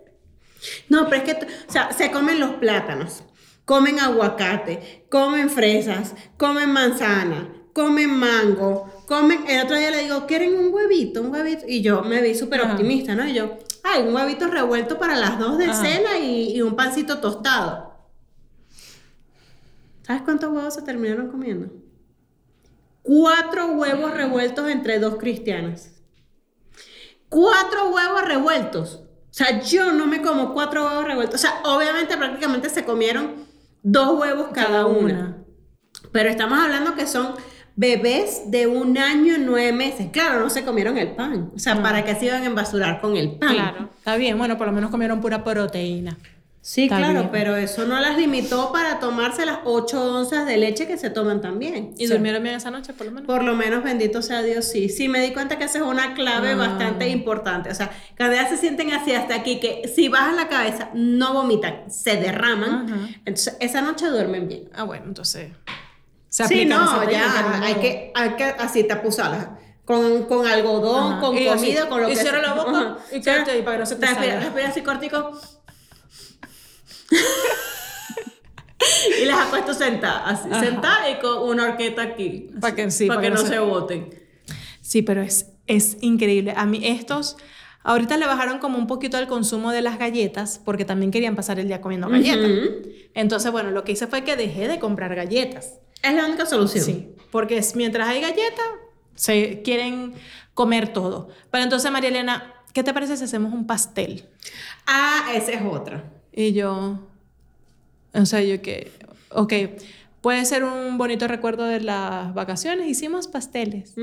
[0.89, 3.25] No, pero es que, o sea, se comen los plátanos.
[3.67, 9.45] comen aguacate, comen fresas, comen manzana, comen mango, comen...
[9.47, 11.21] El otro día le digo, ¿quieren un huevito?
[11.23, 11.65] Un huevito.
[11.69, 13.29] Y yo me vi súper optimista, ¿no?
[13.29, 17.19] Y yo, ay, un huevito revuelto para las dos de cena y, y un pancito
[17.21, 17.90] tostado.
[20.11, 21.69] ¿Sabes cuántos huevos se terminaron comiendo?
[23.01, 25.93] Cuatro huevos revueltos entre dos cristianas.
[27.29, 29.05] Cuatro huevos revueltos.
[29.05, 31.37] O sea, yo no me como cuatro huevos revueltos.
[31.37, 33.47] O sea, obviamente prácticamente se comieron
[33.85, 35.45] dos huevos cada, una.
[36.11, 37.37] Pero estamos hablando que son
[37.77, 40.09] bebés de un año y nueve meses.
[40.11, 41.53] Claro, no se comieron el pan.
[41.55, 43.55] O sea, ¿para qué se iban a embasurar con el pan?
[43.55, 44.37] Claro, está bien.
[44.37, 46.19] Bueno, por lo menos comieron pura proteína.
[46.63, 50.99] Sí, claro, pero eso no las limitó para tomarse las 8 onzas de leche que
[50.99, 51.95] se toman también.
[51.97, 53.27] ¿Y durmieron bien esa noche, por lo menos?
[53.27, 54.91] Por lo menos, bendito sea Dios, sí.
[54.91, 56.57] Sí, me di cuenta que esa es una clave ah.
[56.57, 57.71] bastante importante.
[57.71, 61.33] O sea, cada día se sienten así hasta aquí, que si bajan la cabeza, no
[61.33, 63.17] vomitan, se derraman.
[63.25, 64.69] Entonces, esa noche duermen bien.
[64.75, 65.53] Ah, bueno, entonces...
[66.29, 69.49] Se sí, no, ya, hay que, hay que así tapuzarlas
[69.85, 72.23] con, con algodón, con comida, con lo que sea.
[72.23, 74.83] Y cierra la boca y quédate ahí para que no se te respira, respira así
[74.83, 75.33] cortico
[79.23, 82.51] y las ha puesto sentadas, sentadas y con una horqueta aquí.
[82.61, 83.59] Para que, para, que, no, se...
[83.59, 84.15] boten.
[84.81, 86.55] Sí, pero es, es increíble.
[86.57, 87.37] A mí estos...
[87.83, 91.59] Ahorita le bajaron como un poquito el consumo de las galletas porque también querían pasar
[91.59, 92.51] el día comiendo galletas.
[93.15, 95.79] Entonces, bueno, lo que hice fue que dejé de comprar galletas.
[96.03, 96.85] Es la única solución.
[96.85, 98.67] Sí, porque es, mientras hay galletas,
[99.15, 100.13] se quieren
[100.53, 101.29] comer todo.
[101.51, 104.29] Pero entonces, María Elena, ¿qué te parece si hacemos un pastel?
[104.87, 106.20] Ah, esa es otra.
[106.33, 106.99] Y yo,
[108.15, 108.91] o sea, yo que,
[109.31, 109.53] ok,
[110.21, 113.95] puede ser un bonito recuerdo de las vacaciones, hicimos pasteles.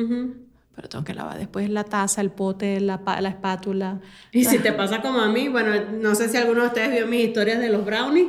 [0.76, 4.00] Pero tengo que lavar después la taza, el pote, la, la espátula.
[4.32, 7.08] Y si te pasa como a mí, bueno, no sé si alguno de ustedes vio
[7.08, 8.28] mis historias de los brownies.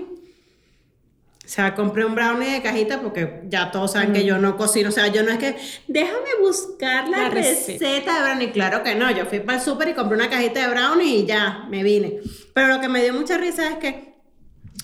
[1.48, 4.90] O sea, compré un brownie de cajita porque ya todos saben que yo no cocino.
[4.90, 5.56] O sea, yo no es que,
[5.86, 7.88] déjame buscar la, receta.
[7.88, 8.52] de brownie.
[8.52, 11.24] Claro que no, yo fui para el súper y compré una cajita de brownie y
[11.24, 12.20] ya, me vine.
[12.52, 14.14] Pero lo que me dio mucha risa es que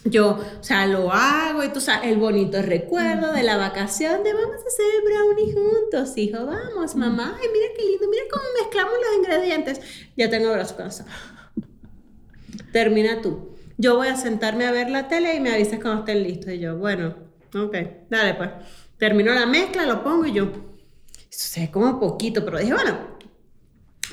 [0.05, 4.33] yo, o sea, lo hago y tú sabes, el bonito recuerdo de la vacación de
[4.33, 8.94] vamos a hacer brownie juntos, hijo, vamos, mamá, ay, mira qué lindo, mira cómo mezclamos
[8.94, 9.81] los ingredientes.
[10.16, 11.12] Ya tengo brazos cansados.
[12.72, 13.53] Termina tú.
[13.76, 16.52] Yo voy a sentarme a ver la tele y me avisas cuando estén listos.
[16.52, 17.14] Y yo, bueno,
[17.54, 17.76] ok,
[18.08, 18.50] dale pues.
[18.98, 22.96] Termino la mezcla, lo pongo y yo, eso se ve como poquito, pero dije, bueno,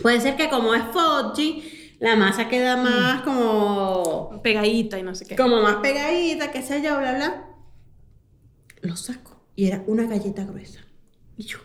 [0.01, 2.83] puede ser que como es fudgy, la masa queda mm.
[2.83, 4.41] más como...
[4.41, 5.35] Pegadita y no sé qué.
[5.35, 7.45] Como más pegadita, qué sé yo, bla, bla.
[8.81, 9.39] Lo saco.
[9.55, 10.79] Y era una galleta gruesa.
[11.37, 11.59] Y yo...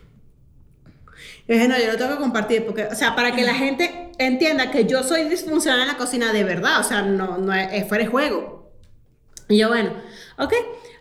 [1.48, 4.05] Yo dije, no, yo lo tengo que compartir porque, o sea, para que la gente
[4.18, 7.86] entienda que yo soy disfuncional en la cocina de verdad, o sea, no, no es,
[7.88, 8.72] fuera de juego.
[9.48, 9.92] Y yo, bueno,
[10.38, 10.52] ok,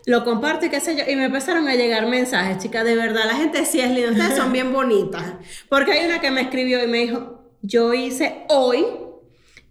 [0.05, 1.03] lo comparto y qué sé yo.
[1.07, 4.35] Y me empezaron a llegar mensajes, chicas, de verdad, la gente sí es linda, ustedes
[4.35, 5.33] son bien bonitas.
[5.69, 8.85] Porque hay una que me escribió y me dijo, yo hice hoy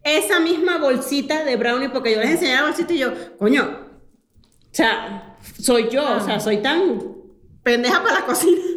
[0.02, 3.80] esa misma bolsita de brownie, porque yo les enseñé la bolsita y yo, coño,
[4.42, 7.14] o sea, soy yo, o sea, soy tan
[7.62, 8.60] pendeja para la cocina.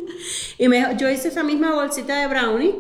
[0.60, 2.76] Y me dijo, yo hice esa misma bolsita de brownie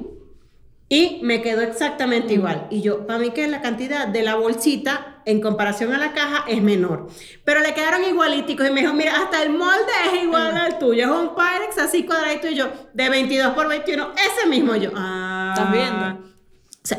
[0.90, 2.68] y me quedó exactamente igual.
[2.70, 6.46] Y yo, para mí que la cantidad de la bolsita en comparación a la caja
[6.48, 7.10] es menor.
[7.44, 11.04] Pero le quedaron igualíticos y me dijo, mira, hasta el molde es igual al tuyo.
[11.04, 14.92] Es un Pyrex así cuadradito y yo, de 22 por 21, ese mismo yo.
[14.96, 16.28] Ah, ¿Estás viendo?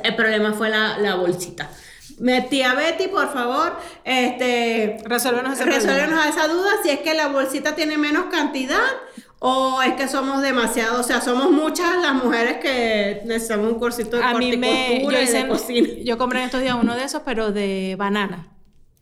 [0.03, 1.71] el problema fue la, la bolsita.
[2.51, 8.27] Tía Betty, por favor, este, resuélvenos, esa duda si es que la bolsita tiene menos
[8.27, 8.83] cantidad
[9.41, 14.17] o es que somos demasiado, o sea, somos muchas las mujeres que necesitamos un cursito
[14.17, 15.89] de A mí me, yo, de cocina.
[16.05, 18.49] yo compré en estos días uno de esos, pero de banana,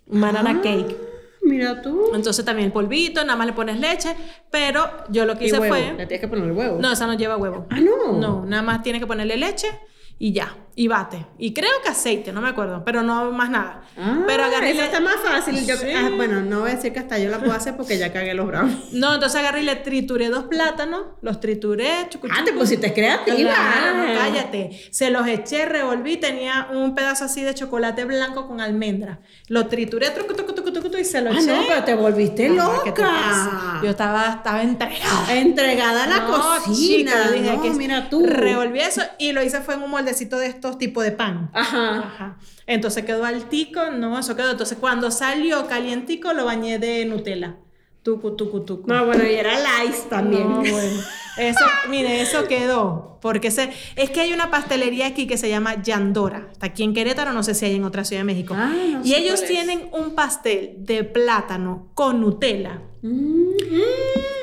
[0.07, 0.97] banana ah, cake.
[1.43, 2.11] Mira tú.
[2.13, 4.15] Entonces también polvito, nada más le pones leche,
[4.51, 5.95] pero yo lo que hice fue...
[5.97, 6.81] Le tienes que poner huevo.
[6.81, 7.67] No, esa no lleva huevo.
[7.71, 8.15] Ah, no.
[8.15, 9.69] No, nada más tienes que ponerle leche
[10.19, 11.27] y ya, y bate.
[11.39, 13.83] Y creo que aceite, no me acuerdo, pero no más nada.
[13.99, 14.71] Ah, pero agarré.
[14.71, 15.59] Está más fácil.
[15.95, 18.33] Ah, bueno, no voy a decir que hasta yo la puedo hacer porque ya cagué
[18.35, 18.79] los brownies.
[18.93, 23.55] No, entonces agarré y le trituré dos plátanos, los trituré, chucu, Ah, te pusiste creativa.
[24.19, 24.71] cállate.
[24.91, 29.21] Se los eché, revolví, tenía un pedazo así de chocolate blanco con almendra.
[29.49, 30.53] Lo trituré, truco, truco,
[31.07, 31.47] se lo ah, eché.
[31.47, 33.81] no, pero te volviste loca.
[33.83, 35.35] Yo estaba, estaba entregada.
[35.35, 37.31] Entregada a la cocina.
[37.31, 38.27] dije que mira tú.
[38.27, 41.51] Revolví eso y lo hice fue en un moldecito de estos tipos de pan.
[41.53, 41.99] Ajá.
[41.99, 42.39] Ajá.
[42.67, 44.51] Entonces quedó altico, no, eso quedó.
[44.51, 47.57] Entonces cuando salió calientico lo bañé de Nutella.
[48.07, 48.89] Tucu, tucu, tucu.
[48.89, 50.49] No, bueno, y era lice también.
[50.49, 51.03] No, bueno.
[51.37, 53.19] Eso, mire, eso quedó.
[53.21, 56.49] Porque se, es que hay una pastelería aquí que se llama Yandora.
[56.53, 58.55] Está aquí en Querétaro, no sé si hay en otra ciudad de México.
[58.57, 62.81] Ah, no y ellos tienen un pastel de plátano con Nutella.
[63.03, 63.51] Mm,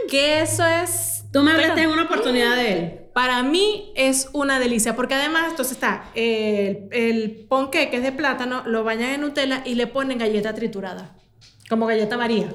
[0.09, 1.23] Que eso es.
[1.31, 2.99] Tú me hablaste en una oportunidad de él.
[3.13, 8.11] Para mí es una delicia, porque además, entonces está el, el ponqué, que es de
[8.11, 11.15] plátano, lo bañan en Nutella y le ponen galleta triturada,
[11.69, 12.53] como galleta María.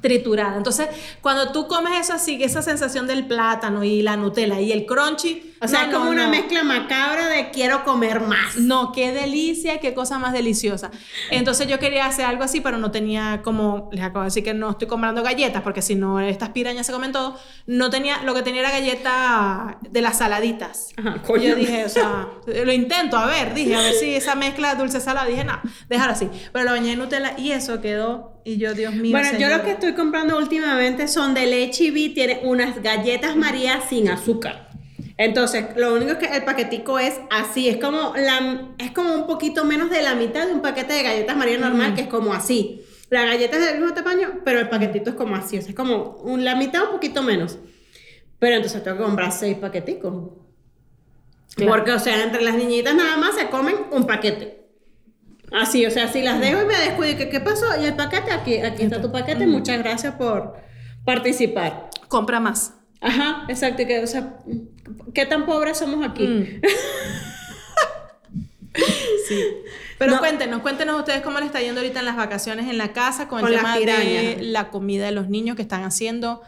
[0.00, 0.56] Triturada.
[0.56, 0.88] Entonces,
[1.20, 5.49] cuando tú comes eso así, esa sensación del plátano y la Nutella y el crunchy.
[5.62, 6.30] O sea, no, es como no, una no.
[6.30, 8.56] mezcla macabra de quiero comer más.
[8.56, 10.90] No, qué delicia, qué cosa más deliciosa.
[11.30, 14.54] Entonces yo quería hacer algo así, pero no tenía como, les acabo de decir que
[14.54, 17.36] no estoy comprando galletas, porque si no, estas pirañas se comen todo.
[17.66, 20.88] No tenía, lo que tenía era galleta de las saladitas.
[20.96, 21.42] Ajá, Y coño.
[21.42, 25.26] yo dije, o sea, lo intento, a ver, dije, a ver si esa mezcla dulce-salada,
[25.26, 26.28] dije, no, déjalo así.
[26.52, 29.10] Pero lo bañé en Nutella y eso quedó, y yo, Dios mío.
[29.12, 29.58] Bueno, yo señor.
[29.58, 34.08] lo que estoy comprando últimamente son de leche y vi, tiene unas galletas María sin
[34.08, 34.69] azúcar.
[35.22, 39.66] Entonces, lo único que el paquetico es así, es como la es como un poquito
[39.66, 42.80] menos de la mitad de un paquete de galletas María normal, que es como así.
[43.10, 45.76] La galleta es del mismo tamaño, pero el paquetito es como así, o sea, es
[45.76, 47.58] como un- la mitad un poquito menos.
[48.38, 50.30] Pero entonces tengo que comprar seis paqueticos.
[51.54, 51.70] Claro.
[51.72, 54.68] Porque, o sea, entre las niñitas nada más se comen un paquete.
[55.52, 57.66] Así, o sea, si las dejo y me descuido, ¿qué, qué pasó?
[57.78, 60.54] Y el paquete, aquí, aquí está tu paquete, muchas gracias por
[61.04, 61.90] participar.
[62.08, 62.72] Compra más.
[63.00, 64.36] Ajá, exacto, que, o sea,
[65.14, 66.26] ¿qué tan pobres somos aquí?
[66.26, 66.60] Mm.
[69.28, 69.36] Sí.
[69.98, 70.18] Pero No.
[70.18, 73.40] cuéntenos, cuéntenos ustedes cómo les está yendo ahorita en las vacaciones en la casa con,
[73.40, 76.40] Con el tema de la comida de los niños que están haciendo.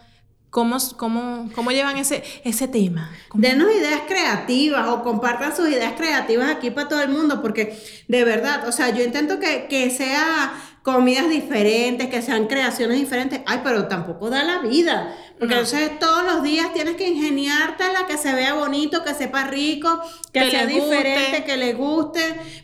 [0.50, 3.11] ¿Cómo, cómo, cómo llevan ese, ese tema?
[3.28, 7.76] ¿Cómo- Denos ideas creativas o compartan sus ideas creativas aquí para todo el mundo, porque
[8.09, 10.53] de verdad, o sea, yo intento que, que sea
[10.83, 13.41] comidas diferentes, que sean creaciones diferentes.
[13.47, 15.16] Ay, pero tampoco da la vida.
[15.39, 15.61] Porque No.
[15.61, 20.01] entonces todos los días tienes que ingeniártela, que se vea bonito, que sepa rico,
[20.33, 20.80] que, Que sea guste.
[20.80, 22.20] diferente, que le guste,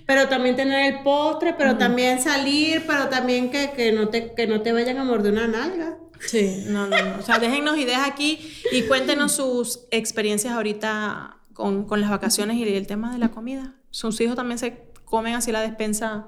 [0.07, 4.47] pero también tener el postre, pero también salir, pero también que, que, no te, que
[4.47, 5.97] no te vayan a morder una nalga.
[6.21, 7.19] Sí, no, no, no.
[7.19, 8.41] O sea, déjennos ideas aquí
[8.73, 13.75] y cuéntenos sus experiencias ahorita con, con las vacaciones y el tema de la comida.
[13.91, 16.27] Sus hijos también se comen así la despensa.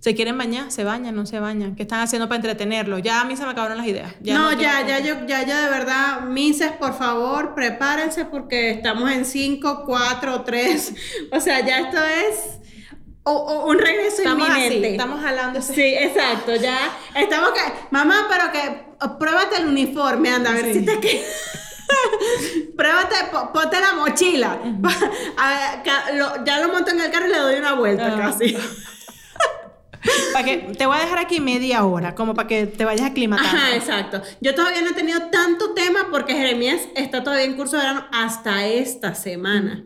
[0.00, 0.72] ¿Se quieren bañar?
[0.72, 1.14] ¿Se bañan?
[1.14, 1.76] ¿No se bañan?
[1.76, 3.02] ¿Qué están haciendo para entretenerlos?
[3.02, 4.14] Ya a mí se me acabaron las ideas.
[4.20, 9.10] Ya no, ya, ya, yo, ya, ya, de verdad, Mises, por favor, prepárense porque estamos
[9.10, 10.94] en 5, 4, 3.
[11.32, 12.60] O sea, ya esto es
[13.24, 14.90] o- o un regreso Estamos así, inminente.
[14.92, 15.60] estamos jalando.
[15.60, 16.78] Sí, exacto, ya
[17.14, 20.80] estamos que, mamá, pero que oh, pruébate el uniforme, anda, a ver Sí.
[20.80, 21.20] si te queda.
[22.76, 24.58] pruébate, po- ponte la mochila.
[25.36, 28.16] A ver, ya lo monto en el carro y le doy una vuelta Ah.
[28.18, 28.56] casi.
[30.32, 33.48] Para que, te voy a dejar aquí media hora, como para que te vayas aclimatando.
[33.48, 34.22] Ajá, exacto.
[34.40, 38.06] Yo todavía no he tenido tanto tema porque Jeremías está todavía en curso de verano
[38.12, 39.84] hasta esta semana.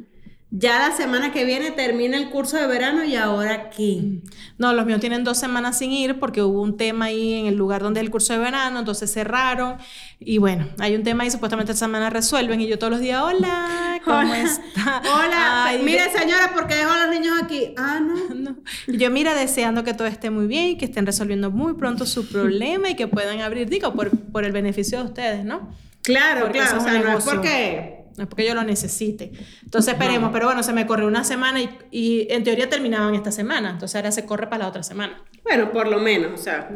[0.56, 4.20] Ya la semana que viene termina el curso de verano y ahora qué.
[4.56, 7.56] No, los míos tienen dos semanas sin ir porque hubo un tema ahí en el
[7.56, 9.78] lugar donde es el curso de verano, entonces cerraron.
[10.20, 12.60] Y bueno, hay un tema ahí, supuestamente esta semana resuelven.
[12.60, 14.42] Y yo todos los días, hola, ¿cómo Hola.
[14.42, 15.02] está?
[15.12, 17.74] Hola, Ay, mire señora, ¿por qué dejó a los niños aquí?
[17.76, 18.14] Ah, no.
[18.44, 18.56] No.
[18.86, 22.28] Yo, mira, deseando que todo esté muy bien y que estén resolviendo muy pronto su
[22.28, 25.74] problema y que puedan abrir, digo, por, por el beneficio de ustedes, ¿no?
[26.02, 28.03] Claro, Porque claro, o sea, no es porque...
[28.16, 29.32] No es porque yo lo necesite.
[29.62, 33.32] Entonces esperemos, pero bueno, se me corrió una semana y, y en teoría terminaban esta
[33.32, 35.22] semana, entonces ahora se corre para la otra semana.
[35.42, 36.70] Bueno, por lo menos, o sea.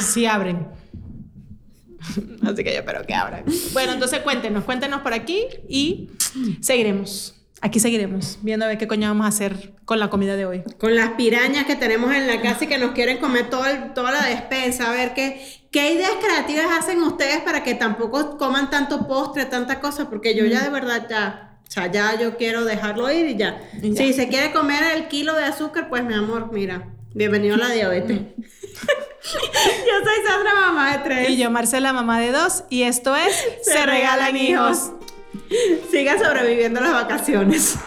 [0.00, 0.66] Sí abren.
[2.42, 3.44] Así que yo espero que abran.
[3.72, 6.10] Bueno, entonces cuéntenos, cuéntenos por aquí y
[6.60, 7.34] seguiremos.
[7.66, 10.62] Aquí seguiremos, viendo a ver qué coño vamos a hacer con la comida de hoy.
[10.78, 13.92] Con las pirañas que tenemos en la casa y que nos quieren comer todo el-
[13.92, 18.70] toda la despensa, a ver qué, qué ideas creativas hacen ustedes para que tampoco coman
[18.70, 22.64] tanto postre, tanta cosa, porque yo ya de verdad ya, o sea, ya yo quiero
[22.64, 23.60] dejarlo ir y ya.
[23.82, 23.96] Y ya.
[24.00, 27.70] Si se quiere comer el kilo de azúcar, pues mi amor, mira, bienvenido a la
[27.70, 28.20] diabetes.
[28.36, 31.30] yo soy Sandra, mamá de tres.
[31.30, 34.92] Y yo, Marcela, mamá de dos, y esto es Se, Regalan Hijos.
[35.90, 37.78] Sigan sobreviviendo las vacaciones.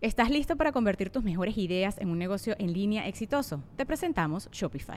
[0.00, 3.62] ¿Estás listo para convertir tus mejores ideas en un negocio en línea exitoso?
[3.76, 4.96] Te presentamos Shopify.